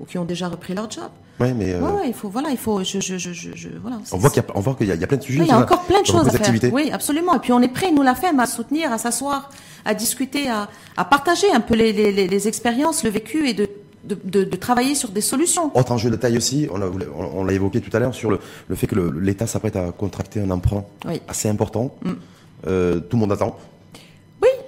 [0.00, 1.08] ou qui ont déjà repris leur job.
[1.40, 3.98] Ouais, mais euh, Ouais, ouais, il faut, voilà, il faut, je, je, je, voilà.
[4.12, 5.40] on voit qu'il y a, on voit qu'il y y a plein de sujets.
[5.40, 6.72] oui, il y a encore plein de choses à faire.
[6.72, 7.34] Oui, absolument.
[7.34, 9.50] Et puis on est prêt, nous la FEM, à soutenir, à s'asseoir,
[9.84, 13.54] à discuter, à, à partager un peu les, les, les, les expériences, le vécu et
[13.54, 13.68] de,
[14.04, 15.70] de, de, de travailler sur des solutions.
[15.76, 18.30] Autre enjeu de taille aussi, on l'a on- on l'a évoqué tout à l'heure sur
[18.30, 21.20] le, le fait que l'État s'apprête à contracter un emprunt Oui.
[21.28, 21.94] assez important.
[22.66, 23.56] Euh, tout le monde attend.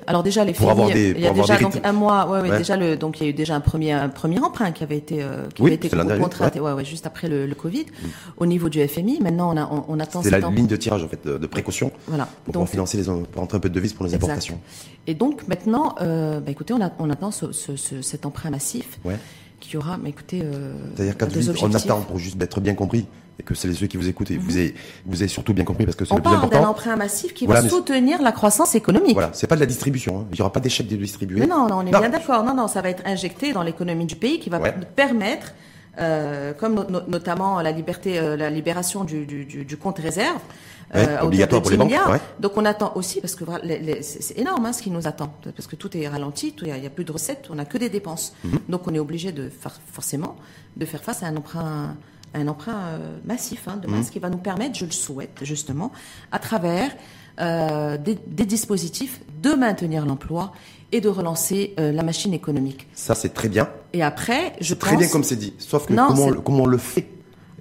[0.07, 1.81] Alors déjà les Pour filles, avoir des- il y a pour avoir déjà des donc
[1.85, 2.59] un mois, ouais, ouais, Ouais.
[2.59, 4.97] déjà le donc il y a eu déjà un premier un premier emprunt qui avait
[4.99, 5.89] été euh, qui Oui, avait été
[6.21, 6.73] contracté ouais.
[6.73, 7.87] ouais, juste après le, le Covid
[8.39, 9.21] au niveau du FMI.
[9.21, 11.47] Maintenant on a on, on attend C'est la ligne de tirage en fait de, de
[11.47, 12.29] précaution Voilà.
[12.45, 14.23] pour Donc financer les pour rentrer un peu de devises pour Exact.
[14.23, 14.59] importations.
[15.07, 18.51] Et donc maintenant, euh, bah, écoutez, on, a, on attend ce, ce, ce- cet emprunt
[18.51, 19.17] massif Ouais.
[19.61, 21.91] qui aura, mais écoutez, euh, C'est-à-dire quand des vous dites, on objectifs.
[21.91, 23.07] attend pour juste être bien compris
[23.39, 24.75] et que c'est les ceux qui vous écoutent et vous avez
[25.07, 26.71] vous avez surtout bien compris parce que c'est On le plus parle d'un important.
[26.71, 29.15] emprunt massif qui Voilà, va soutenir la croissance économique.
[29.15, 30.21] Voilà, c'est pas de la distribution.
[30.21, 30.27] hein.
[30.33, 31.41] Il y aura pas d'échec de distribuer.
[31.41, 32.45] Mais non, non, on est bien d'accord.
[32.45, 34.73] Non, non, ça va être injecté dans l'économie du pays qui va Ouais.
[34.95, 35.53] permettre,
[35.99, 39.99] euh, comme no- no- notamment la liberté, euh, la libération du, du, du, du compte
[39.99, 40.39] réserve.
[40.95, 42.21] Ouais, hauteur obligatoire pour les 10 banques, ouais.
[42.39, 43.45] Donc on attend aussi, parce que
[44.03, 46.91] c'est énorme hein, ce qui nous attend, parce que tout est ralenti, il n'y a,
[46.91, 48.35] plus de recettes, on n'a que des dépenses.
[48.45, 48.59] Mhm.
[48.69, 50.37] Donc on est obligé de faire, forcément
[50.77, 51.97] de faire face à un emprunt,
[52.35, 53.97] un emprunt euh, massif hein, de Mhm.
[53.97, 55.93] masse qui va nous permettre, je le souhaite justement,
[56.33, 56.91] à travers
[57.41, 60.53] euh, des, des dispositifs de maintenir l'emploi
[60.93, 62.87] et de relancer euh, la machine économique.
[62.95, 63.69] Ça c'est très bien.
[63.93, 65.01] Et après, je Très pense...
[65.01, 65.53] bien comme c'est dit.
[65.59, 67.09] Sauf que Non, comment, on, comment on le fait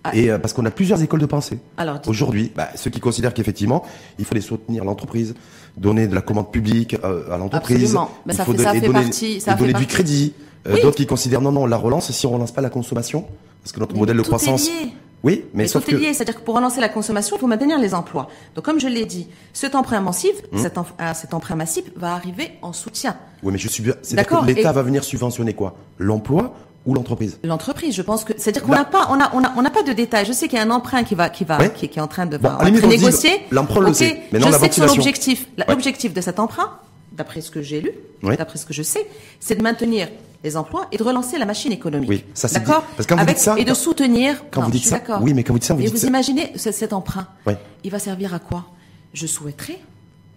[0.03, 0.12] Ah.
[0.15, 1.59] Et euh, parce qu'on a plusieurs écoles de pensée.
[1.77, 1.99] Alors.
[2.07, 3.83] Aujourd'hui, bah, ceux qui considèrent qu'effectivement,
[4.19, 5.33] il fallait soutenir l'entreprise,
[5.77, 10.33] donner de la commande publique à l'entreprise, il ça faut donner, du crédit.
[10.69, 10.81] Oui.
[10.81, 13.25] D'autres qui considèrent non, non, la relance, si on relance pas la consommation,
[13.63, 14.67] parce que notre Mais modèle de tout est croissance.
[14.67, 14.93] lié.
[15.23, 17.39] Oui, mais, Mais sauf tout que est lié, c'est-à-dire que pour relancer la consommation, il
[17.39, 18.28] faut maintenir les emplois.
[18.56, 20.58] Donc, comme je l'ai dit, cet emprunt massif, Mmh.
[20.60, 23.15] cet, ah, emprunt massif va arriver en soutien.
[23.41, 23.93] Oui, mais je suis bien.
[24.02, 25.76] C'est-à-dire D'accord, que l'État et- va venir subventionner quoi?
[25.97, 26.54] L'emploi
[26.86, 27.39] ou l'entreprise?
[27.45, 29.69] L'entreprise, je pense que, c'est-à-dire qu'on Bah- n'a pas, on a, on a, on n'a
[29.69, 30.26] pas de détails.
[30.26, 32.08] Je sais qu'il y a un emprunt qui va, qui va, qui, qui est en
[32.10, 33.32] train de, Bon, va à la limite, être on dit, négocié.
[33.49, 34.23] l'emprunt, on le sait.
[34.34, 35.02] Maintenant, je la sais que son ventilation.
[35.10, 35.71] objectif, la- Ouais.
[35.73, 36.69] l'objectif de cet emprunt,
[37.13, 37.91] d'après ce que j'ai lu,
[38.23, 39.08] d'après ce que je sais,
[39.39, 40.10] c'est de maintenir
[40.43, 42.10] les emplois et de relancer la machine économique.
[42.10, 42.82] Oui, ça, c'est D'accord.
[42.82, 42.88] dit.
[42.97, 44.43] Parce que quand vous Avec- dites ça, et de soutenir.
[44.51, 45.19] quand non, vous dites ça- d'accord.
[45.21, 47.27] oui, mais quand vous dites ça, vous Et dites vous ça- imaginez ce- cet emprunt.
[47.45, 47.58] Ouais.
[47.84, 48.65] Il va servir à quoi?
[49.13, 49.79] Je souhaiterais.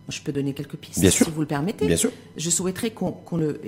[0.09, 1.27] Je peux donner quelques pistes, Bien sûr.
[1.27, 1.85] si vous le permettez.
[1.87, 2.11] Bien sûr.
[2.37, 3.61] Je souhaiterais qu'on le.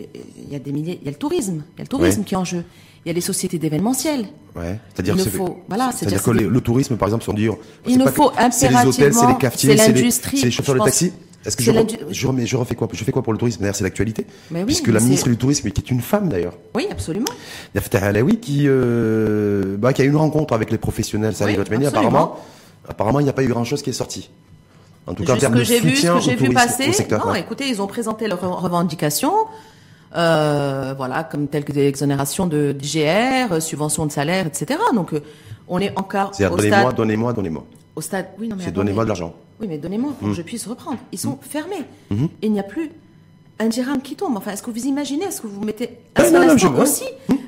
[0.47, 0.99] Il y a des milliers.
[1.03, 1.65] Il y a le tourisme.
[1.75, 2.63] Il y a le tourisme qui est en jeu.
[3.05, 4.27] Il y a les sociétés d'événementiel.
[4.55, 4.79] Ouais.
[4.95, 7.55] C'est-à-dire que faut- voilà, c'est-à-dire c'est-à-dire que c'est le, le tourisme, par exemple, sont dire.
[7.89, 10.45] Il nous pas que- faut C'est les hôtels, c'est les impérativement- cafetiers, c'est l'industrie, c'est
[10.47, 11.13] les chauffeurs de taxi.
[11.47, 12.89] Est-ce que je, l'indu- re- je, remets- je refais quoi?
[12.93, 13.61] Je fais quoi pour le tourisme?
[13.61, 14.27] D'ailleurs, c'est l'actualité.
[14.51, 17.27] Oui, Puisque la ministre du Tourisme, qui est une femme d'ailleurs, Oui, absolument.
[18.03, 21.57] Alaoui, qui, euh, bah, qui a eu une rencontre avec les professionnels, ça Oui,
[21.87, 22.37] apparemment,
[22.89, 24.31] apparemment, il n'y a pas eu grand-chose qui est sorti.
[25.07, 26.93] En tout cas, en termes de j'ai vu, ce soutien que j'ai vu passer.
[26.93, 27.25] secteur.
[27.25, 27.41] Non, ouais.
[27.41, 29.33] écoutez, ils ont présenté leurs re- revendications,
[30.17, 34.79] euh, voilà, comme telles que des exonérations de d'IGR, euh, subventions de salaire, etc.
[34.95, 35.13] Donc,
[35.69, 37.65] on est encore au donnez-moi, stade, donnez-moi, donnez-moi.
[37.97, 38.27] au stade.
[38.39, 39.35] Oui, non, mais C'est donnez-moi de l'argent.
[39.61, 40.99] Oui, mais donnez-moi pour que je puisse reprendre.
[41.13, 41.85] Ils sont fermés.
[42.11, 42.91] Et il n'y a plus
[43.59, 44.37] un dirham qui tombe.
[44.37, 46.69] Enfin, est-ce que vous imaginez, est-ce que vous mettez un Ouais, seul non, non, instant
[46.69, 46.83] je- ouais.
[46.83, 47.05] aussi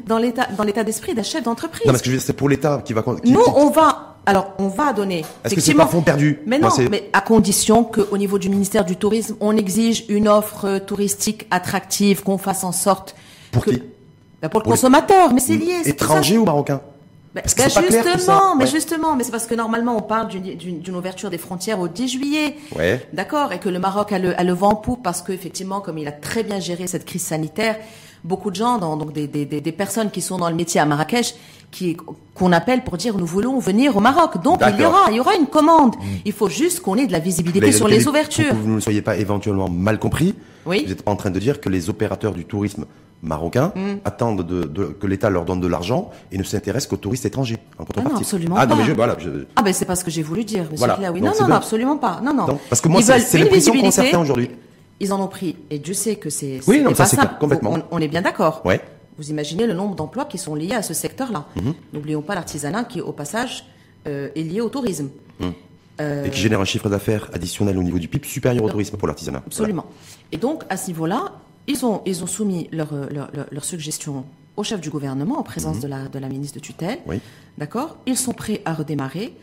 [0.06, 1.86] dans l'état, dans l'état d'esprit d'un chef d'entreprise?
[1.86, 3.02] Non, parce que je veux dire, c'est pour l'État qui va.
[3.02, 5.24] qui- Nous, on va, alors, on va donner.
[5.44, 6.40] Est-ce que c'est pas fonds perdu?
[6.46, 10.64] Mais non, mais à condition qu'au niveau du ministère du Tourisme, on exige une offre
[10.64, 13.14] euh, touristique attractive, qu'on fasse en sorte
[13.52, 13.82] Pour que, qui?
[14.42, 15.74] Bah, pour le Pour les- consommateur, mais c'est lié.
[15.84, 16.80] Étranger ou marocain
[17.34, 17.82] Que clair tout
[18.16, 18.70] justement, mais Ouais.
[18.70, 22.56] justement, mais c'est parce que normalement on parle d'une- ouverture des frontières au 10 juillet.
[22.76, 23.06] Ouais.
[23.12, 25.98] D'accord, et que le Maroc a le, a le vent en poupe parce qu'effectivement, comme
[25.98, 27.76] il a très bien géré cette crise sanitaire,
[28.24, 30.86] beaucoup de gens, dans- donc des, des, des, personnes qui sont dans le métier à
[30.86, 31.34] Marrakech,
[31.70, 31.96] qui
[32.34, 34.42] qu'on appelle pour dire nous voulons venir au Maroc.
[34.42, 35.94] Donc il y aura, il y aura une commande.
[36.24, 38.48] Il faut juste qu'on ait de la visibilité sur les pour ouvertures.
[38.50, 40.34] que vous ne soyez pas éventuellement mal compris.
[40.66, 40.82] Oui.
[40.82, 42.86] Vous n'êtes pas en train de dire que les opérateurs du tourisme
[43.22, 43.80] marocain Mm.
[44.04, 47.58] attendent de, de- que l'État leur donne de l'argent et ne s'intéressent qu'aux touristes étrangers
[47.78, 48.18] en contrepartie.
[48.22, 48.82] absolument Ah non, pas.
[48.82, 50.94] mais je, voilà, je- Ah ben c'est pas ce que j'ai voulu dire, Monsieur Voilà.
[50.96, 51.20] Claoui.
[51.20, 52.20] Non, non, non, absolument pas.
[52.24, 52.46] Non, non.
[52.46, 54.50] Non, parce que moi, c'est- l'impression qu'ont certains aujourd'hui.
[55.02, 55.56] Ils en ont pris.
[55.70, 57.28] Et Dieu sait que c'est Oui, non, ça, pas c'est simple.
[57.28, 57.72] clair, complètement.
[57.90, 58.60] On, on est bien d'accord.
[58.66, 58.80] Ouais.
[59.16, 61.46] Vous imaginez le nombre d'emplois qui sont liés à ce secteur-là.
[61.56, 61.74] Mhm.
[61.94, 63.64] N'oublions pas l'artisanat qui, au passage,
[64.06, 65.08] euh, est lié au tourisme.
[66.00, 68.96] Euh, Et qui génère un chiffre d'affaires additionnel au niveau du PIB supérieur au tourisme
[68.96, 69.42] pour l'artisanat.
[69.46, 69.84] Absolument.
[70.32, 71.32] Et donc, à ce niveau-là,
[71.70, 74.24] ils ont, ils ont soumis leurs leur, leur, leurs suggestions
[74.56, 76.98] au chef du gouvernement en présence de, la, de la ministre de tutelle.
[77.06, 77.10] Mhm.
[77.10, 77.20] Oui.
[77.58, 77.96] D'accord?
[78.06, 79.34] Ils sont prêts à redémarrer.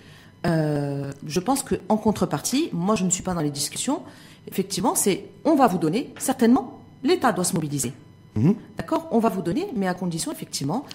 [0.46, 4.02] Euh, je pense qu'en contrepartie, moi je ne suis pas dans les discussions,
[4.48, 7.92] effectivement, c'est on va vous donner, certainement, l'État doit se mobiliser.
[8.36, 8.54] Mhm.
[8.78, 9.08] D'accord?
[9.12, 10.86] On va vous donner, mais à condition, effectivement,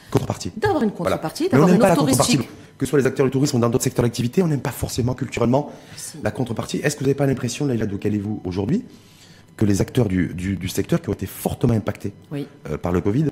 [0.57, 1.17] d'avoir une Voilà.
[1.17, 2.33] contrepartie, on d'avoir une pas la offre contrepartie.
[2.37, 2.57] touristique.
[2.79, 4.71] Que ce soit les acteurs du tourisme ou dans d'autres secteurs d'activité, on n'aime pas
[4.71, 6.19] forcément culturellement Si.
[6.23, 6.79] la contrepartie.
[6.79, 8.85] Est-ce que vous n'avez pas l'impression, Laïla, de quel est vous aujourd'hui,
[9.57, 12.47] que les acteurs du, du- du secteur qui ont été fortement impactés Oui.
[12.71, 13.27] euh, par le Covid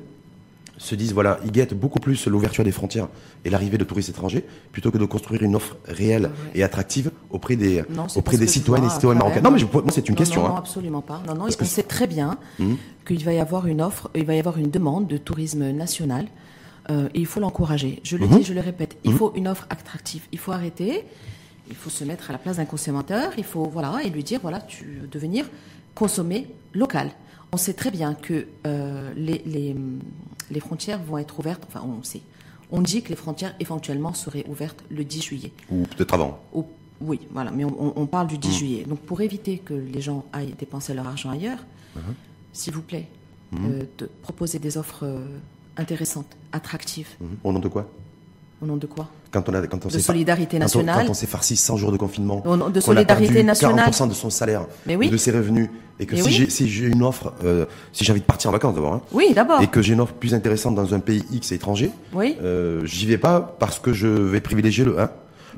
[0.79, 3.09] se disent, voilà, ils guettent beaucoup plus l'ouverture des frontières
[3.45, 6.31] et l'arrivée de touristes étrangers plutôt que de construire une offre réelle Ouais.
[6.55, 9.43] et attractive auprès des, Non, auprès des citoyennes et citoyens quand marocains.
[9.43, 10.43] Non, mais je- moi, c'est une Non, question.
[10.43, 10.59] Non, non, hein.
[10.59, 11.23] absolument pas.
[11.27, 12.77] Non, non, Parce on que sait très bien Mhm.
[13.07, 16.27] qu'il va y avoir une offre, il va y avoir une demande de tourisme national.
[16.89, 18.01] euh, et il faut l'encourager.
[18.03, 18.39] Je le Mhm.
[18.39, 18.97] dis, je le répète.
[19.05, 20.23] Il faut une offre attractive.
[20.33, 21.05] Il faut arrêter.
[21.71, 23.33] Il faut se mettre à la place d'un consommateur.
[23.39, 25.47] Il faut voilà et lui dire voilà, tu de venir
[25.95, 27.11] consommer local.
[27.53, 29.75] On sait très bien que euh, les, les
[30.51, 31.64] les frontières vont être ouvertes.
[31.68, 32.23] Enfin, on sait.
[32.73, 35.53] On dit que les frontières éventuellement seraient ouvertes le 10 juillet.
[35.71, 36.39] Ou peut-être avant.
[36.53, 36.66] Au-
[37.01, 38.41] oui, voilà, mais on, on- parle du Mm.
[38.41, 38.85] 10 juillet.
[38.85, 41.59] Donc pour éviter que les gens aillent dépenser leur argent ailleurs,
[41.97, 42.01] Uh-huh.
[42.53, 43.09] s'il vous plaît,
[43.53, 43.57] Mm.
[43.64, 45.27] euh, de proposer des offres euh,
[45.77, 47.09] intéressantes, attractives.
[47.21, 47.29] Mhm.
[47.43, 47.89] Au nom de quoi?
[48.62, 49.09] Au nom de quoi?
[49.31, 51.05] Quand on a, quand on De solidarité on- nationale.
[51.07, 52.43] Quand on s'est farci 100 jours de confinement.
[52.45, 53.91] De a solidarité perdu nationale.
[53.91, 55.09] 40% de son salaire, Mais oui.
[55.09, 55.68] ou de ses revenus,
[55.99, 56.33] et que Mais si oui.
[56.33, 59.03] j'ai si j'ai une offre, euh, si j'ai envie de partir en vacances d'abord, hein,
[59.12, 59.61] Oui, d'abord.
[59.62, 62.37] et que j'ai une offre plus intéressante dans un pays X étranger, Oui.
[62.43, 65.11] euh, j'y vais pas parce que je vais privilégier le 1.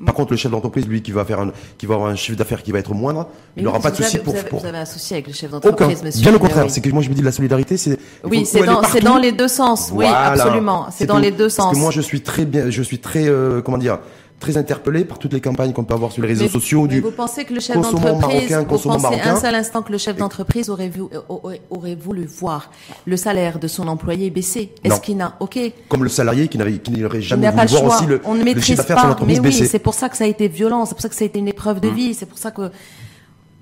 [0.05, 2.37] Par contre, le chef d'entreprise, lui, qui va faire un, qui va avoir un chiffre
[2.39, 4.67] d'affaires qui va être moindre, il n'aura pas de souci pour, vous avez, pour- vous
[4.67, 5.69] avez un souci avec le chef aucun.
[5.71, 6.23] d'entreprise, monsieur.
[6.23, 6.71] Bien au contraire, oui.
[6.71, 7.99] c'est que moi je me dis la solidarité, c'est.
[8.25, 9.89] Oui, c'est dans, c'est dans les deux sens.
[9.93, 10.31] Oui, Voilà.
[10.33, 10.87] absolument.
[10.91, 11.21] C'est dans tout.
[11.23, 11.73] les deux Parce sens.
[11.75, 13.99] que moi, je suis très bien, je suis très, euh, comment dire,
[14.43, 16.89] très interpellé par toutes les campagnes qu'on peut avoir sur les réseaux Mais- sociaux mais
[16.89, 17.01] du.
[17.01, 19.35] vous pensez que le chef d'entreprise, marocain, vous consommons pensez marocain.
[19.37, 22.71] un seul instant que le chef d'entreprise aurait, vu- aurait, aurait voulu voir
[23.07, 24.73] le salaire de son employé baisser?
[24.85, 25.59] Est-ce qu'il n'a Ok.
[25.89, 28.61] Comme le salarié qui n'avait, qui n'aurait jamais voulu voir aussi le, on ne le
[28.61, 29.67] chiffre d'affaires de son entreprise Mais oui, baisser.
[29.71, 30.85] c'est pour ça que ça a été violent.
[30.85, 31.81] C'est pour ça que ça a été une épreuve Mmh.
[31.81, 32.15] de vie.
[32.15, 32.71] C'est pour ça que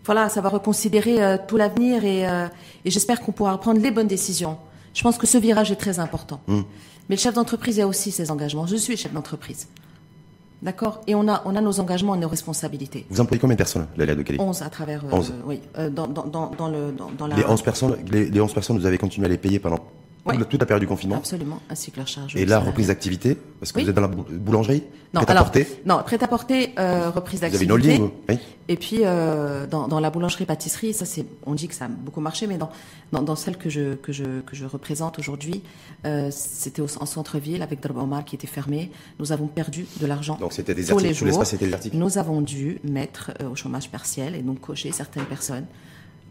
[0.05, 2.47] voilà, ça va reconsidérer euh, tout l'avenir et, euh,
[2.85, 4.57] et j'espère qu'on pourra prendre les bonnes décisions.
[4.95, 6.41] Je pense que ce virage est très important.
[6.49, 6.61] Mmh.
[7.09, 8.67] Mais le chef d'entreprise a aussi ses engagements.
[8.67, 9.67] Je suis chef d'entreprise.
[10.63, 13.07] D'accord Et on a, on a nos engagements et nos responsabilités.
[13.09, 14.39] Vous employez combien de personnes, Laila de Kelly?
[14.41, 15.03] 11 à travers.
[15.07, 15.33] euh, 11.
[15.47, 17.37] Oui, euh, dans, dans, dans, le, dans, dans la.
[17.37, 19.79] Les 11 personnes, les, les 11 personnes, vous avez continué à les payer pendant
[20.27, 21.17] La, toute la période du confinement.
[21.17, 22.37] Absolument, ainsi que leur charge.
[22.37, 23.85] Et là, reprise d'activité, parce que Oui.
[23.85, 24.83] vous êtes dans la bou- boulangerie,
[25.15, 25.67] Non, prêt à alors, porter.
[25.87, 27.95] non, prêt à porter, euh, reprise Vous avez d'activité.
[27.97, 28.39] une holding, oui.
[28.69, 32.21] Et puis euh, dans, dans la boulangerie-pâtisserie, ça c'est, on dit que ça a beaucoup
[32.21, 32.71] marché, mais dans
[33.13, 35.63] dans, dans celle que je que je que je représente aujourd'hui,
[36.07, 38.93] euh, c'était en centre-ville avec Darb Omar qui était fermé.
[39.19, 40.37] Nous avons perdu de l'argent.
[40.39, 41.43] Donc c'était tous désertique, les tout jours.
[41.43, 41.95] était désertique.
[41.95, 45.67] Nous avons dû mettre au chômage partiel et donc cocher certaines personnes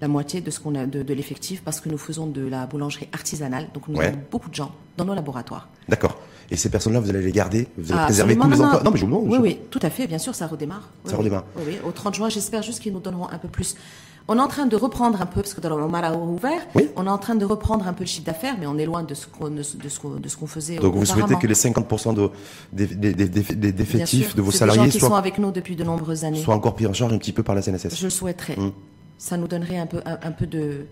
[0.01, 2.65] la moitié de ce qu'on a de, de l'effectif parce que nous faisons de la
[2.65, 3.67] boulangerie artisanale.
[3.73, 4.07] Donc nous Ouais.
[4.07, 5.67] avons beaucoup de gens dans nos laboratoires.
[5.89, 6.17] D'accord.
[6.51, 8.81] Et ces personnes-là, vous allez les garder, vous allez Ah, préserver tous les emplois.
[8.83, 8.91] non.
[8.91, 9.27] Mais je vous demande.
[9.29, 10.89] Oui, je- oui, tout à fait, bien sûr, ça redémarre.
[11.05, 11.43] Oui, Ça redémarre.
[11.57, 11.77] Oui, oui.
[11.85, 13.75] Au 30 juin, j'espère juste qu'ils nous donneront un peu plus.
[14.31, 16.61] On est en train de reprendre un peu, parce que dans le moment a ouvert,
[16.95, 19.01] on est en train de reprendre un peu le chiffre d'affaires, mais on est loin
[19.03, 20.75] de ce qu'on de ce de ce qu'on faisait.
[20.77, 22.29] Donc vous souhaitez que les 50% de,
[22.71, 25.83] des, des, des, d'effectifs de vos salariés des gens qui sont avec nous depuis de
[25.83, 27.95] nombreuses années soient encore pris en charge un petit peu par la CNSS.
[27.97, 28.55] Je le souhaiterais.
[28.57, 28.71] Hum.
[29.19, 30.87] Ça nous donnerait un peu un, peu de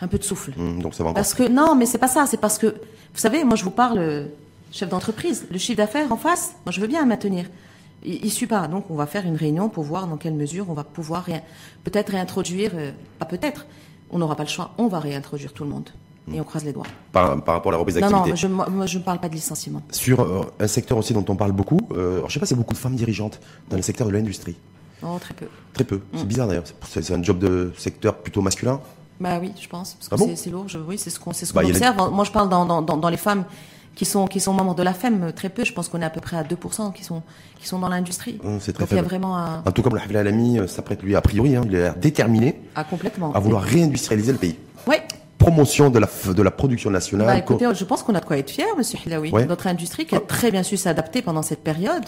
[0.00, 0.52] un peu de souffle.
[0.56, 1.16] Hum, donc ça va encore.
[1.16, 2.26] Parce que non, mais c'est pas ça.
[2.26, 4.28] C'est parce que vous savez, moi je vous parle
[4.70, 6.54] chef d'entreprise, le chiffre d'affaires en face.
[6.64, 7.46] Moi je veux bien maintenir
[8.06, 8.68] il ne suit pas.
[8.68, 11.26] Donc, on va faire une réunion pour voir dans quelle mesure on va pouvoir
[11.84, 13.66] peut-être réintroduire, euh, pas peut-être,
[14.10, 15.90] on n'aura pas le choix, on va réintroduire tout le monde.
[16.32, 16.86] Et on croise les doigts.
[17.12, 19.80] Par, rapport à la reprise d'activité Non, non, moi je ne parle pas de licenciement.
[19.92, 22.56] Sur euh, un secteur aussi dont on parle beaucoup, euh, je ne sais pas a
[22.56, 23.38] beaucoup de femmes dirigeantes
[23.70, 24.56] dans le secteur de l'industrie.
[25.20, 25.46] Très peu.
[25.74, 26.00] Très peu.
[26.14, 26.26] C'est mm.
[26.26, 26.64] bizarre d'ailleurs.
[26.88, 28.80] C'est un job de secteur plutôt masculin.
[29.20, 29.94] Bah oui, je pense.
[29.94, 30.66] Parce que ah c'est lourd.
[30.86, 32.10] oui, c'est ce qu'on bah, observe.
[32.12, 33.44] Moi, je parle dans, dans, dans les femmes
[33.94, 35.64] qui sont qui sont membres de la FEM, très peu.
[35.64, 37.22] Je pense qu'on est à peu près à 2% qui sont
[37.58, 38.38] qui sont dans l'industrie.
[38.42, 39.00] Mmh, c'est très faible.
[39.00, 39.62] Il y a vraiment un...
[39.64, 43.32] En tout cas, la Alami s'apprête lui a priori, hein, il est déterminé ah, complètement.
[43.32, 44.56] à vouloir réindustrialiser le pays.
[44.86, 44.96] Oui.
[45.38, 47.26] Promotion de la de la production nationale.
[47.26, 49.32] Bah, écoutez, je pense qu'on a de quoi être fier, Monsieur Hilaoui.
[49.32, 52.04] Notre industrie qui a très bien su s'adapter pendant cette période.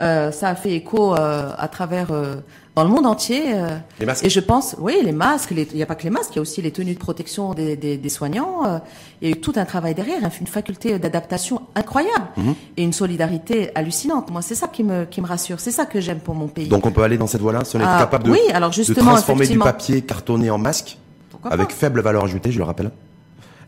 [0.00, 2.36] Euh, ça a fait écho euh, à travers euh,
[2.74, 3.54] dans le monde entier.
[4.00, 4.24] les masques.
[4.24, 5.50] Et je pense, oui, les masques.
[5.50, 7.52] il n'y a pas que les masques, il y a aussi les tenues de protection
[7.52, 8.80] des, des, des soignants.
[9.20, 12.54] il y a eu tout un travail derrière, une faculté d'adaptation incroyable mhm.
[12.78, 14.30] et une solidarité hallucinante.
[14.30, 15.60] Moi, c'est ça qui me qui me rassure.
[15.60, 16.68] C'est ça que j'aime pour mon pays.
[16.68, 18.72] Donc, on peut aller dans cette voie-là, si on est ah, capable de, oui, alors
[18.72, 20.96] justement, de transformer du papier cartonné en masque,
[21.44, 22.90] avec faible valeur ajoutée, je le rappelle.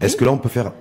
[0.04, 0.72] Est-ce que là, on peut faire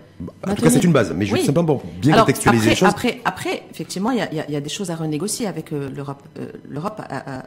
[0.48, 2.90] en tout cas, c'est une base, mais juste simplement pour bien contextualiser les choses.
[2.90, 6.22] Après, après, effectivement, il y a, y a, des choses à renégocier avec euh, l'Europe.
[6.40, 7.44] Euh, L'Europe a, a,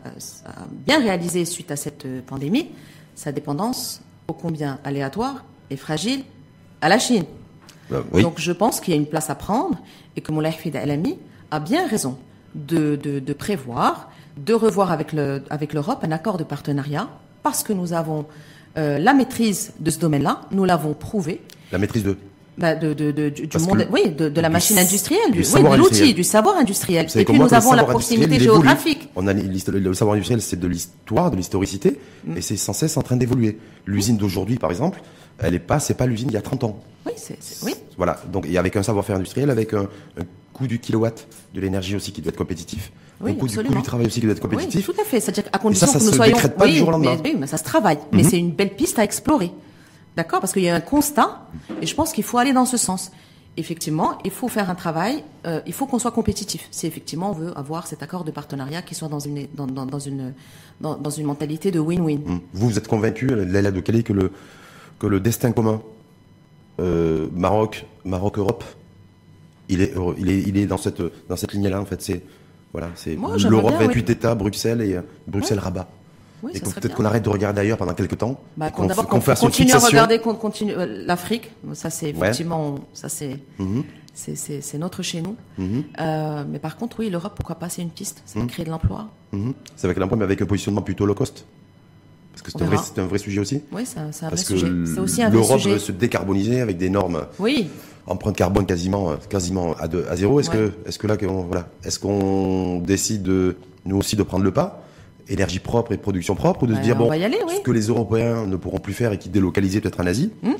[0.70, 2.70] bien réalisé suite à cette euh, pandémie
[3.14, 6.22] sa dépendance ô combien aléatoire et fragile
[6.80, 7.24] à la Chine.
[8.12, 9.78] Donc, je pense qu'il y a une place à prendre
[10.16, 11.16] et que Moulay Hafid Alami
[11.50, 12.18] a bien raison
[12.54, 17.08] de, de, de prévoir, de revoir avec le avec l'Europe un accord de partenariat
[17.42, 18.26] parce que nous avons
[18.74, 21.40] la maîtrise de ce domaine-là, nous l'avons prouvé.
[21.72, 22.16] La maîtrise de
[22.58, 25.76] bah de, de, de, du monde, oui, de, de la machine industrielle, du, oui, de
[25.76, 27.06] l'outil, du savoir industriel.
[27.14, 29.10] Et puis nous avons la proximité géographique.
[29.14, 32.38] On a le, savoir industriel, c'est de l'histoire, de l'historicité, mm.
[32.38, 33.58] et c'est sans cesse en train d'évoluer.
[33.84, 35.02] L'usine d'aujourd'hui, par exemple,
[35.38, 36.80] elle est pas, c'est pas l'usine d'il y a 30 ans.
[37.04, 37.74] Oui, c'est, oui.
[37.98, 38.20] Voilà.
[38.32, 39.86] Donc, et avec un savoir-faire industriel, avec un,
[40.54, 42.90] coût du kilowatt de l'énergie aussi qui doit être compétitif.
[43.20, 44.88] Oui, coût du, coût du travail aussi qui doit être compétitif.
[44.88, 45.20] Oui, tout à fait.
[45.20, 46.36] C'est-à-dire qu'à condition ça, ça que nous se soyons.
[46.56, 47.18] Pas du jour au lendemain.
[47.22, 47.98] Mais, mais ça se travaille.
[48.12, 48.30] Mais mm-hmm.
[48.30, 49.52] c'est une belle piste à explorer.
[50.16, 51.46] D'accord Parce qu'il y a un constat,
[51.82, 53.12] et je pense qu'il faut aller dans ce sens.
[53.58, 56.68] Effectivement, il faut faire un travail, euh, il faut qu'on soit compétitif.
[56.70, 59.86] Si effectivement on veut avoir cet accord de partenariat qui soit dans une, dans, dans,
[59.86, 60.34] dans une,
[60.80, 62.20] dans, dans, une mentalité de win-win.
[62.26, 62.40] Hum.
[62.52, 64.30] Vous, vous êtes convaincu, Laila de Calais, que le,
[64.98, 65.80] que le destin commun
[66.80, 68.64] euh, Maroc, Maroc-Europe,
[69.68, 72.02] il est, il est, il est dans cette, dans cette ligne-là, en fait.
[72.02, 72.22] C'est
[72.72, 73.16] voilà, c'est
[73.48, 75.88] l'Europe, 28 États, Bruxelles et euh, Bruxelles-Rabat.
[75.88, 75.90] Oui,
[76.54, 78.40] et peut-être qu'on arrête de regarder ailleurs pendant quelques temps.
[78.56, 81.50] Bah, qu'on continue à regarder, qu'on continue euh, l'Afrique.
[81.74, 83.38] Ça c'est effectivement, ça c'est.
[83.58, 83.84] Mhm.
[84.14, 85.36] C'est notre chez nous.
[85.58, 85.84] Mhm.
[86.00, 88.22] euh, mais par contre, oui, l'Europe, pourquoi pas, c'est une piste.
[88.24, 88.50] Ça va mhm.
[88.50, 89.08] créer de l'emploi.
[89.76, 91.44] C'est avec l'emploi, mais avec un positionnement plutôt low cost.
[92.32, 93.62] Parce que c'est un, vrai, un vrai sujet aussi.
[93.72, 94.66] Oui, c'est un, vrai sujet.
[94.86, 97.26] C'est aussi un L'Europe veut se décarboniser avec des normes.
[97.38, 97.68] Oui.
[98.06, 100.40] Empreinte carbone quasiment, quasiment à, de, à zéro.
[100.40, 104.52] Est-ce que, est-ce que là, voilà, est-ce qu'on décide de, nous aussi de prendre le
[104.52, 104.85] pas?
[105.28, 108.56] Énergie propre et production propre, ou de se dire, bon, ce que les Européens ne
[108.56, 110.54] pourront plus faire et qui délocaliser peut-être en Asie, hmm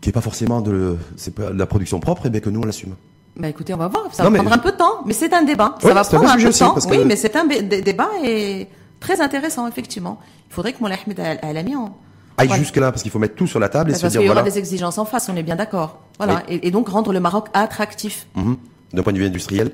[0.00, 2.60] qui n'est pas forcément de, c'est pas de la production propre, et bien que nous,
[2.60, 2.94] on l'assume.
[3.36, 4.14] Bah écoutez, on va voir.
[4.14, 5.74] Ça va prendre un peu de temps, mais c'est un débat.
[5.80, 6.76] ça va prendre un, peu de temps.
[6.88, 8.68] Oui, mais c'est un débat et
[9.00, 10.20] très intéressant, effectivement.
[10.50, 11.96] Il faudrait que Moulay Ahmed Alami en
[12.36, 14.20] aille jusque là parce qu'il faut mettre tout sur la table et bah, se dire
[14.20, 15.98] qu'il y aura des exigences en face, on est bien d'accord.
[16.18, 18.26] Voilà, et, donc rendre le Maroc attractif.
[18.36, 18.56] Mhm
[18.92, 19.72] d'un point de vue industriel,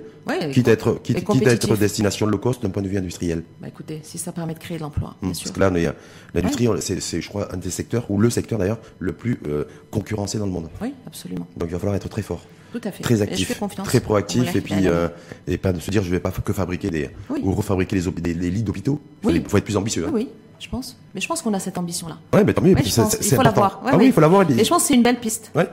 [0.52, 3.42] quitte, à être, quitte, à être destination low cost d'un point de vue industriel.
[3.60, 5.30] Bah écoutez, si ça permet de créer de l'emploi, sûr.
[5.32, 5.94] Parce que là,
[6.34, 10.38] l'industrie, c'est, je crois, un des secteurs, ou le secteur d'ailleurs, le plus euh, concurrencé
[10.38, 10.68] dans le monde.
[10.80, 11.46] Oui, absolument.
[11.56, 12.42] Donc il va falloir être très fort.
[12.72, 13.04] Tout à fait.
[13.04, 15.06] Très actif, très proactif, et puis euh,
[15.46, 17.08] et pas de se dire je vais pas que fabriquer des
[17.42, 19.00] ou refabriquer les, les, lits d'hôpitaux.
[19.28, 20.06] Il faut, être plus ambitieux.
[20.08, 20.12] Hein.
[20.12, 20.96] Oui, je pense.
[21.14, 22.18] Mais je pense qu'on a cette ambition-là.
[22.32, 22.74] Ouais, mais tant mieux.
[22.76, 23.80] il faut l'avoir.
[23.86, 24.50] ah oui, il faut l'avoir.
[24.50, 25.52] Et je pense que c'est une belle piste.
[25.54, 25.68] Ouais.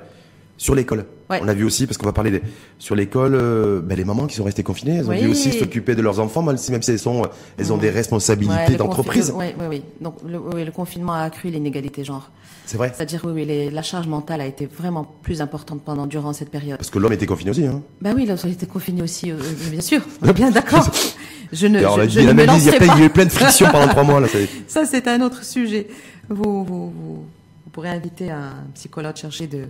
[0.61, 1.07] Sur l'école.
[1.27, 2.39] On a vu aussi, parce qu'on va parler
[2.77, 5.95] sur l'école, euh, ben, les mamans qui sont restées confinées, elles ont dû aussi s'occuper
[5.95, 7.23] de leurs enfants, même si, même si elles, sont,
[7.57, 9.33] elles ont des responsabilités d'entreprise.
[9.35, 9.83] Oui, oui, oui.
[10.01, 12.29] Donc le, le, confinement a accru l'inégalité genre.
[12.67, 12.93] C'est vrai.
[12.95, 16.77] C'est-à-dire, oui, oui la charge mentale a été vraiment plus importante pendant, durant cette période.
[16.77, 17.65] Parce que l'homme était confiné aussi.
[17.65, 17.81] Hein.
[17.99, 19.37] Ben oui, l'homme était confiné aussi, euh,
[19.71, 20.01] bien sûr.
[20.35, 20.87] bien d'accord.
[21.51, 24.03] Je ne, Alors, je, ne me Il y a eu plein de frictions pendant trois
[24.03, 24.21] mois.
[24.21, 24.27] Là,
[24.67, 25.87] ça, c'est un autre sujet.
[26.29, 29.65] Vous, vous, vous, vous pourrez inviter un psychologue chargé de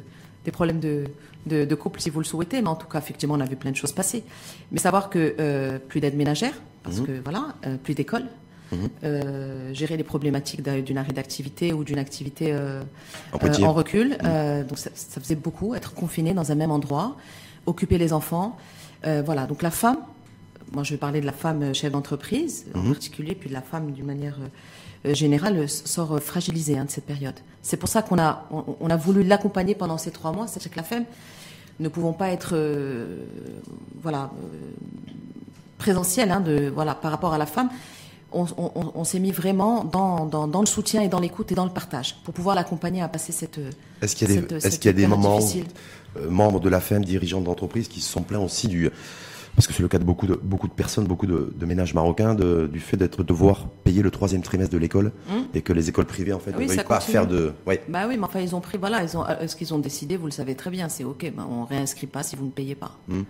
[0.45, 1.05] des problèmes de,
[1.45, 3.71] de, couple si vous le souhaitez, mais en tout cas, effectivement, on a vu plein
[3.71, 4.23] de choses passer.
[4.71, 7.05] Mais savoir que euh, plus d'aide ménagère, parce mhm.
[7.05, 8.25] que voilà, euh, plus d'école,
[8.71, 9.73] mhm.
[9.73, 12.55] gérer les problématiques d'une arrêt d'activité ou d'une activité
[13.33, 14.17] en, en, recul.
[14.23, 14.67] Mhm.
[14.67, 17.17] donc ça, ça, faisait beaucoup, être confiné dans un même endroit,
[17.65, 18.57] occuper les enfants.
[19.03, 19.97] voilà, donc la femme,
[20.71, 23.91] moi je vais parler de la femme chef d'entreprise en particulier, puis de la femme
[23.91, 24.37] d'une manière
[25.05, 27.35] générale sort fragilisée hein, de cette période.
[27.61, 30.77] C'est pour ça qu'on a, on, a voulu l'accompagner pendant ces trois mois, c'est-à-dire que
[30.77, 31.05] la femme
[31.79, 33.25] ne pouvons pas être euh,
[34.01, 34.57] voilà euh,
[35.77, 37.69] présentiel hein, de voilà par rapport à la femme.
[38.33, 42.15] On, s'est mis vraiment dans, dans, le soutien et dans l'écoute et dans le partage
[42.23, 43.59] pour pouvoir l'accompagner à passer cette.
[44.01, 45.39] Est-ce qu'il y a des, est-ce qu'il y a des moments
[46.15, 48.89] euh, membres de la femme, dirigeants d'entreprise, qui se sont plaints aussi du
[49.55, 52.35] parce que c'est le cas de beaucoup de, beaucoup de personnes, beaucoup de, ménages marocains,
[52.35, 55.45] du fait d'être devoir payer le troisième trimestre de l'école hum.
[55.53, 57.53] et que les écoles privées en fait ne veulent pas faire de.
[57.67, 57.83] Ouais.
[57.89, 60.17] Bah oui, mais enfin ils ont pris, voilà, ils ont, euh, ce qu'ils ont décidé,
[60.17, 62.75] vous le savez très bien, c'est ok, ben, on réinscrit pas si vous ne payez
[62.75, 62.97] pas.
[63.09, 63.25] Hum.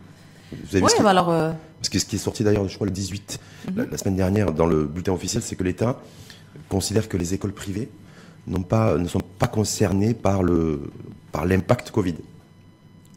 [0.52, 3.40] Vous avez ce, bah alors, euh, ce qui est sorti d'ailleurs, je crois le 18
[3.70, 3.88] mhm.
[3.90, 6.02] la, semaine dernière dans le bulletin officiel, c'est que l'État
[6.68, 7.90] considère que les écoles privées
[8.68, 10.82] pas, ne sont pas concernées par le
[11.32, 12.16] par l'impact Covid.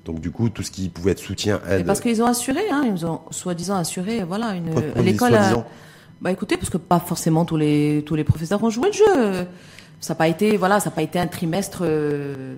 [0.04, 1.86] Donc du coup, tout ce qui pouvait être soutien, aide.
[1.86, 4.70] parce qu'ils ont assuré, hein, ils ont soi-disant assuré, voilà, une
[5.02, 5.34] l'école.
[5.34, 5.64] A...
[6.20, 9.46] Bah écoutez, parce que pas forcément tous les tous les professeurs ont joué le jeu.
[10.00, 12.54] Ça n'a pas été, voilà, ça n'a pas été un trimestre euh,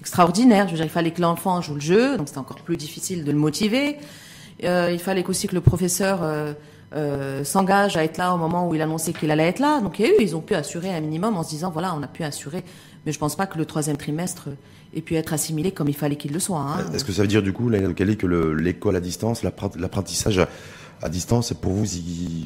[0.00, 0.66] extraordinaire.
[0.66, 3.24] Je veux dire, il fallait que l'enfant joue le jeu, donc c'était encore plus difficile
[3.24, 3.96] de le motiver.
[4.64, 8.74] Euh, il fallait aussi que le professeur euh, s'engage à être là au moment où
[8.74, 9.80] il annonçait qu'il allait être là.
[9.80, 11.94] Donc il y a eu, ils ont pu assurer un minimum en se disant voilà,
[11.94, 12.62] on a pu assurer.
[13.06, 14.48] Mais je pense pas que le troisième trimestre
[14.94, 16.60] ait pu être assimilé comme il fallait qu'il le soit.
[16.60, 16.84] Hein.
[16.94, 20.40] Est-ce que ça veut dire du coup, que l'école à distance, l'apprentissage
[21.02, 21.86] à distance, pour vous,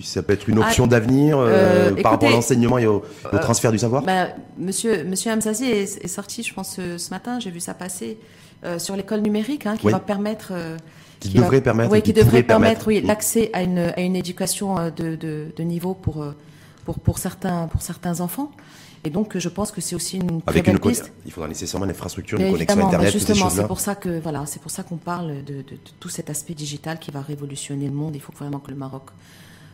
[0.05, 3.03] ça peut être une option ah, d'avenir euh, par rapport à l'enseignement et au,
[3.40, 4.03] transfert du savoir?
[4.03, 4.28] bah,
[4.59, 8.18] Monsieur, Monsieur Hamzazi est, sorti, je pense, ce, matin, j'ai vu ça passer,
[8.78, 10.53] sur l'école numérique, hein, qui va permettre
[11.30, 14.90] qui, devrait permettre, oui, qui, devrait permettre, oui, l'accès à une, à une éducation euh,
[14.90, 16.32] de, de, de niveau pour, euh,
[16.84, 18.51] pour, pour, certains, pour certains enfants.
[19.05, 21.12] Et donc, je pense que c'est aussi une très Avec belle une piste.
[21.26, 24.61] Il faudra nécessairement une infrastructure, une connexion Internet, justement, c'est pour ça que voilà, c'est
[24.61, 27.92] pour ça qu'on parle de, de, de, tout cet aspect digital qui va révolutionner le
[27.92, 28.16] monde.
[28.16, 29.11] Il faut vraiment que le Maroc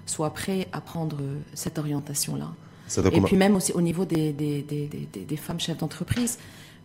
[0.04, 1.18] soit prêt à prendre
[1.54, 2.48] cette orientation-là.
[3.12, 6.38] Et puis même aussi au niveau des, des, des, des, des femmes chefs d'entreprise,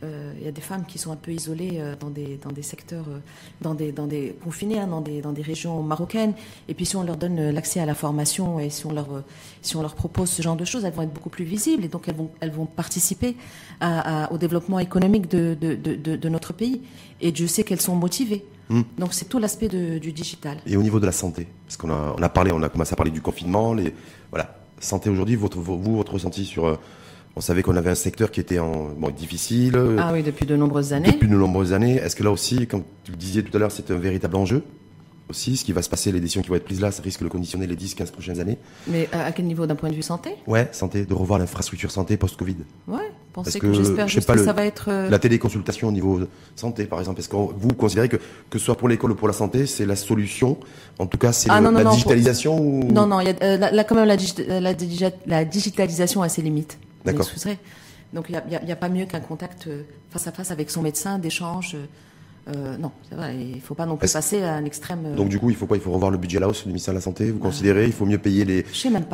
[0.03, 2.51] euh, il y a des femmes qui sont un peu isolées euh, dans des, dans
[2.51, 3.19] des secteurs, euh,
[3.61, 6.33] dans des, dans des confinés, hein, dans, des, dans des régions marocaines.
[6.67, 9.07] Et puis si on leur donne l'accès à la formation et si on leur,
[9.61, 11.87] si on leur propose ce genre de choses, elles vont être beaucoup plus visibles et
[11.87, 13.35] donc elles vont, elles vont participer
[13.79, 16.81] à, au développement économique de, de, de, de, notre pays.
[17.21, 18.45] Et Dieu sait qu'elles sont motivées.
[18.69, 18.81] Hmm.
[18.97, 20.57] Donc c'est tout l'aspect du digital.
[20.65, 22.93] Et au niveau de la santé, parce qu'on a, on a parlé, on a commencé
[22.93, 23.93] à parler du confinement, les,
[24.29, 26.79] voilà, santé aujourd'hui, votre, vous, votre ressenti sur
[27.37, 29.77] on savait qu'on avait un secteur qui était en, bon, difficile.
[29.99, 31.11] Ah oui, depuis de nombreuses années.
[31.11, 31.95] Depuis de nombreuses années.
[31.95, 34.63] Est-ce que là aussi, comme tu le disais tout à l'heure, c'est un véritable enjeu?
[35.29, 37.23] Aussi, ce qui va se passer, les décisions qui vont être prises là, ça risque
[37.23, 38.57] de conditionner les 10-15 prochaines années.
[38.87, 40.31] Mais à quel niveau d'un point de vue santé?
[40.47, 42.57] Ouais, santé, de revoir l'infrastructure santé post-Covid.
[42.87, 44.89] Ouais, pensez que, j'espère juste que ça va être...
[44.89, 46.21] Euh, la téléconsultation au niveau
[46.55, 49.27] santé, par exemple, est-ce que vous considérez que, que ce soit pour l'école ou pour
[49.27, 50.57] la santé, c'est la solution?
[50.99, 52.91] En tout cas, c'est ah, la digitalisation ou...
[52.91, 54.17] Non, non, il y a, euh, là, quand même, la,
[54.59, 54.73] la,
[55.27, 56.77] la digitalisation a ses limites.
[57.03, 57.27] D'accord.
[58.13, 61.19] Donc il n'y a, pas mieux qu'un contact euh, face à face avec son médecin,
[61.19, 61.75] d'échange.
[61.75, 61.85] Euh,
[62.47, 65.03] non, vrai, il ne faut pas non plus passer à un extrême.
[65.05, 66.67] Euh, Donc du coup, il faut pas, il faut revoir le budget là hausse du
[66.67, 67.31] ministère de la Santé.
[67.31, 68.65] Vous considérez, il faut mieux payer les,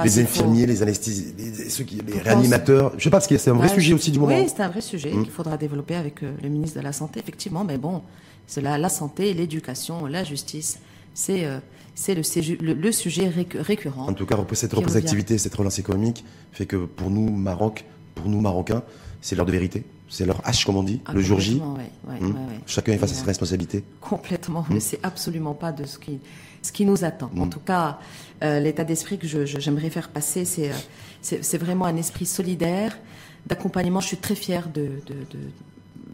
[0.03, 2.93] les infirmiers, les anesthésistes, les, ceux qui, les réanimateurs.
[2.97, 4.36] Je sais pas, parce que c'est un vrai sujet aussi du moment.
[4.36, 5.23] Oui, c'est un vrai sujet hum.
[5.23, 7.63] qu'il faudra développer avec le ministre de la Santé, effectivement.
[7.63, 8.01] Mais bon,
[8.47, 10.79] c'est la, la santé, l'éducation, la justice,
[11.13, 11.47] c'est
[11.93, 14.07] c'est le, le, sujet récurrent.
[14.07, 18.41] En tout cas, cette représentativité, cette relance économique fait que pour nous, Maroc, pour nous
[18.41, 18.84] Marocains,
[19.21, 19.84] c'est l'heure de vérité.
[20.12, 21.62] C'est leur H, comme on dit, le jour J.
[22.05, 22.36] Hmm.
[22.68, 23.82] Chacun est face à ses responsabilités.
[24.01, 24.82] Complètement, mais hmm.
[24.82, 26.20] c'est absolument pas de ce qui,
[26.62, 27.32] ce qui nous attend.
[27.38, 27.49] En hmm.
[27.49, 27.97] tout cas,
[28.43, 30.74] euh, l'état d'esprit que j'aimerais faire passer, euh,
[31.22, 32.99] c'est, c'est, vraiment un esprit solidaire,
[33.47, 34.01] d'accompagnement.
[34.01, 35.39] Je suis très fière de, de, de,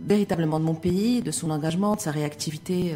[0.08, 2.96] véritablement de mon pays, de son engagement, de sa réactivité.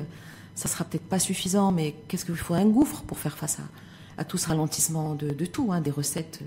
[0.54, 2.54] Ça sera peut-être pas suffisant, mais qu'est-ce qu'il faut?
[2.54, 5.91] Un gouffre pour faire face à, à tout ce ralentissement de, de tout, hein, des
[5.91, 6.41] recettes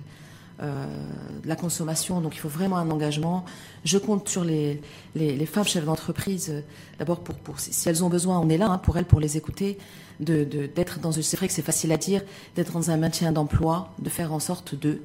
[0.62, 0.86] euh,
[1.44, 2.20] la consommation.
[2.20, 3.44] Donc il faut vraiment un engagement.
[3.84, 4.80] Je compte sur les,
[5.16, 6.60] les, femmes chefs d'entreprise, euh,
[7.00, 9.36] d'abord pour, pour, si elles ont besoin, on est là hein, pour elles, pour les
[9.36, 9.78] écouter,
[10.20, 12.22] de, d'être dans c'est vrai que c'est facile à dire,
[12.54, 15.00] d'être dans un maintien d'emploi, de faire en sorte de.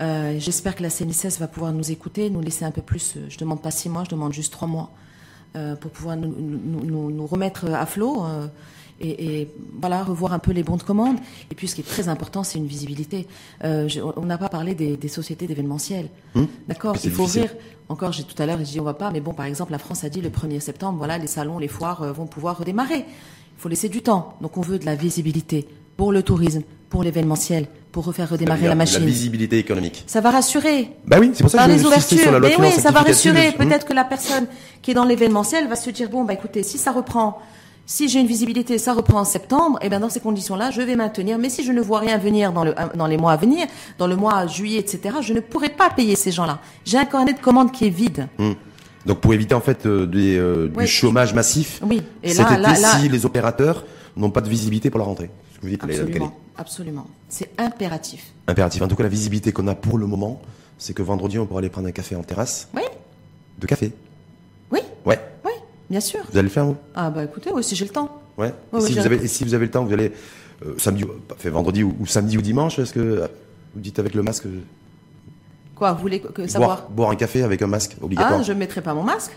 [0.00, 3.18] Euh, j'espère que la CNSS va pouvoir nous écouter, nous laisser un peu plus.
[3.28, 4.90] Je demande pas six mois, je demande juste trois mois
[5.80, 8.24] pour pouvoir nous, nous, remettre à flot
[9.00, 9.48] et, et,
[9.80, 11.16] voilà revoir un peu les bons de commande.
[11.50, 13.26] Et puis ce qui est très important, c'est une visibilité.
[13.64, 16.08] Euh, on n'a pas parlé des, des sociétés d'événementiel.
[16.34, 16.46] Hum.
[16.66, 17.54] D'accord, il faut ouvrir.
[17.88, 19.78] Encore, j'ai tout à l'heure, j'ai dit on va pas, mais bon, par exemple, la
[19.78, 22.98] France a dit le 1er septembre, voilà, les salons, les foires euh, vont pouvoir redémarrer.
[23.06, 24.34] Il faut laisser du temps.
[24.40, 28.68] Donc on veut de la visibilité pour le tourisme, pour l'événementiel, pour refaire redémarrer La-
[28.68, 29.04] la La machine.
[29.04, 30.04] visibilité économique.
[30.06, 30.90] Ça va rassurer.
[31.06, 32.72] Bah oui, c'est pour ça Par que je les ouvertures, sur la loi mais oui,
[32.72, 33.52] ça va rassurer.
[33.52, 34.46] Peut-être que la personne
[34.82, 37.40] qui est dans l'événementiel va se dire bon bah écoutez, si ça reprend,
[37.90, 40.94] si j'ai une visibilité, ça reprend en septembre, et bien dans ces conditions-là, je vais
[40.94, 41.38] maintenir.
[41.38, 43.66] Mais si je ne vois rien venir dans le dans les mois à venir,
[43.96, 46.58] dans le mois juillet, etc., je ne pourrai pas payer ces gens-là.
[46.84, 48.28] J'ai un carnet de commandes qui est vide.
[48.38, 48.54] Hum.
[49.06, 50.84] Donc pour éviter en fait euh, des, euh, Oui.
[50.84, 52.02] du chômage massif, Oui.
[52.22, 53.86] Et cet là, été, là, là, si les opérateurs
[54.16, 55.30] n'ont pas de visibilité pour la rentrée.
[55.54, 56.24] Ce que vous dites, Leïla Abdelkali.
[56.26, 58.32] absolument, absolument, c'est impératif.
[58.48, 58.82] Impératif.
[58.82, 60.42] En tout cas, la visibilité qu'on a pour le moment,
[60.76, 62.68] c'est que vendredi, on pourra aller prendre un café en terrasse.
[62.74, 62.82] Oui,
[63.58, 63.92] De café.
[64.70, 65.18] oui, Ouais.
[65.90, 66.20] Bien sûr.
[66.30, 66.76] Vous allez le faire, vous?
[66.94, 68.20] Ah bah écoutez, oui, si j'ai le temps.
[68.36, 68.46] Ouais.
[68.46, 70.12] Ouais, et, ouais, si vous avez, et si vous avez le temps, vous allez
[70.64, 73.26] euh, samedi, ou- pas fait vendredi ou, ou samedi ou dimanche, est-ce que euh,
[73.74, 74.60] vous dites avec le masque euh,
[75.74, 78.40] Quoi, vous voulez que boire, savoir boire un café avec un masque obligatoire?
[78.40, 79.36] Ah, je ne mettrai pas mon masque.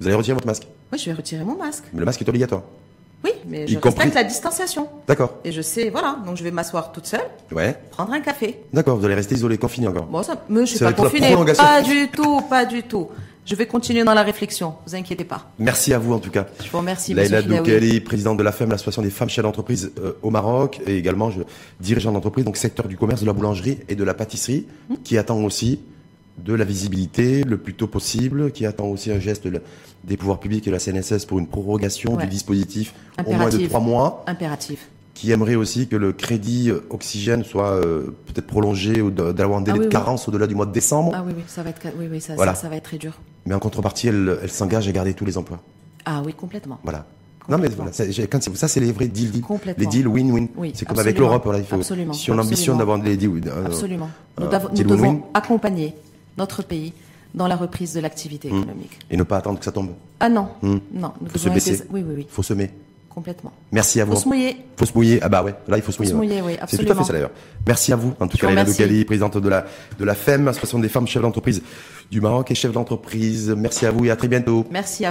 [0.00, 0.66] Vous allez retirer votre masque?
[0.92, 1.84] Oui, je vais retirer mon masque.
[1.92, 2.62] Mais le masque est obligatoire.
[3.24, 4.88] Oui, mais Y je compris- respecte la distanciation.
[5.08, 5.34] D'accord.
[5.44, 7.20] Et je sais, voilà, donc je vais m'asseoir toute seule,
[7.50, 7.76] Ouais.
[7.90, 8.60] prendre un café.
[8.72, 8.96] D'accord.
[8.96, 10.04] Vous allez rester isolé, confiné encore.
[10.06, 11.34] Bon, ça, mais je suis Ça pas confinée.
[11.56, 13.08] Pas du tout, pas du tout.
[13.48, 15.50] Je vais continuer dans la réflexion, vous inquiétez pas.
[15.58, 16.46] Merci à vous en tout cas.
[16.62, 17.44] Je vous remercie, Fidaoui.
[17.46, 21.30] Doukali, présidente de la FEM, l'association des femmes chefs d'entreprise euh, au Maroc, et également
[21.30, 21.40] je,
[21.80, 24.94] dirigeant d'entreprise, donc secteur du commerce, de la boulangerie et de la pâtisserie, Mmh.
[25.02, 25.80] qui attend aussi
[26.44, 29.62] de la visibilité le plus tôt possible, qui attend aussi un geste de-
[30.04, 32.24] des pouvoirs publics et de la CNSS pour une prorogation Ouais.
[32.24, 33.68] du dispositif au moins de Impératif.
[33.70, 34.88] trois mois, Impératif.
[35.14, 39.62] qui aimerait aussi que le crédit euh, oxygène soit euh, peut-être prolongé ou d'avoir un
[39.62, 39.88] délai Ah oui, de oui.
[39.92, 42.34] carence au-delà du mois de décembre, Ah oui, oui, ça va être, oui, oui, ça,
[42.36, 42.54] Voilà.
[42.54, 43.18] ça, ça va être très dur.
[43.48, 45.58] Mais en contrepartie, elle, elle s'engage à garder tous les emplois.
[46.04, 46.78] Ah oui, complètement.
[46.84, 47.06] Voilà.
[47.48, 48.12] Non mais voilà, c'est-
[48.54, 49.42] ça c'est les vrais deals,
[49.78, 50.48] les deals win-win.
[50.54, 51.76] Oui, c'est comme avec l'Europe, voilà, il faut.
[51.76, 54.10] Absolument, Si on ambitionne d'avoir des deals, euh, Absolument.
[54.38, 55.94] Nous, euh, devons- nous devons win-win, accompagner
[56.36, 56.92] notre pays
[57.34, 58.56] dans la reprise de l'activité Mmh.
[58.58, 58.98] économique.
[59.10, 59.90] et ne pas attendre que ça tombe.
[60.20, 60.76] Ah non, Mmh.
[60.92, 61.74] non, nous Faut se baisser.
[61.76, 62.70] être- Oui, oui, oui, Faut semer.
[63.18, 63.52] Complètement.
[63.72, 64.12] Merci à vous.
[64.12, 64.56] Faut se mouiller.
[64.76, 65.18] Faut se mouiller.
[65.22, 66.12] Ah bah ouais, là il faut se mouiller.
[66.12, 66.26] se ouais.
[66.26, 67.32] mouiller, oui, C'est tout à fait ça d'ailleurs.
[67.66, 68.14] Merci à vous.
[68.20, 68.78] En tout cas, vous remercie.
[68.78, 69.66] Doukali, présidente de la
[69.98, 71.60] de la FEM, association des femmes chefs d'entreprise
[72.12, 73.52] du Maroc et chef d'entreprise.
[73.56, 74.64] Merci à vous et à très bientôt.
[74.70, 75.06] Merci à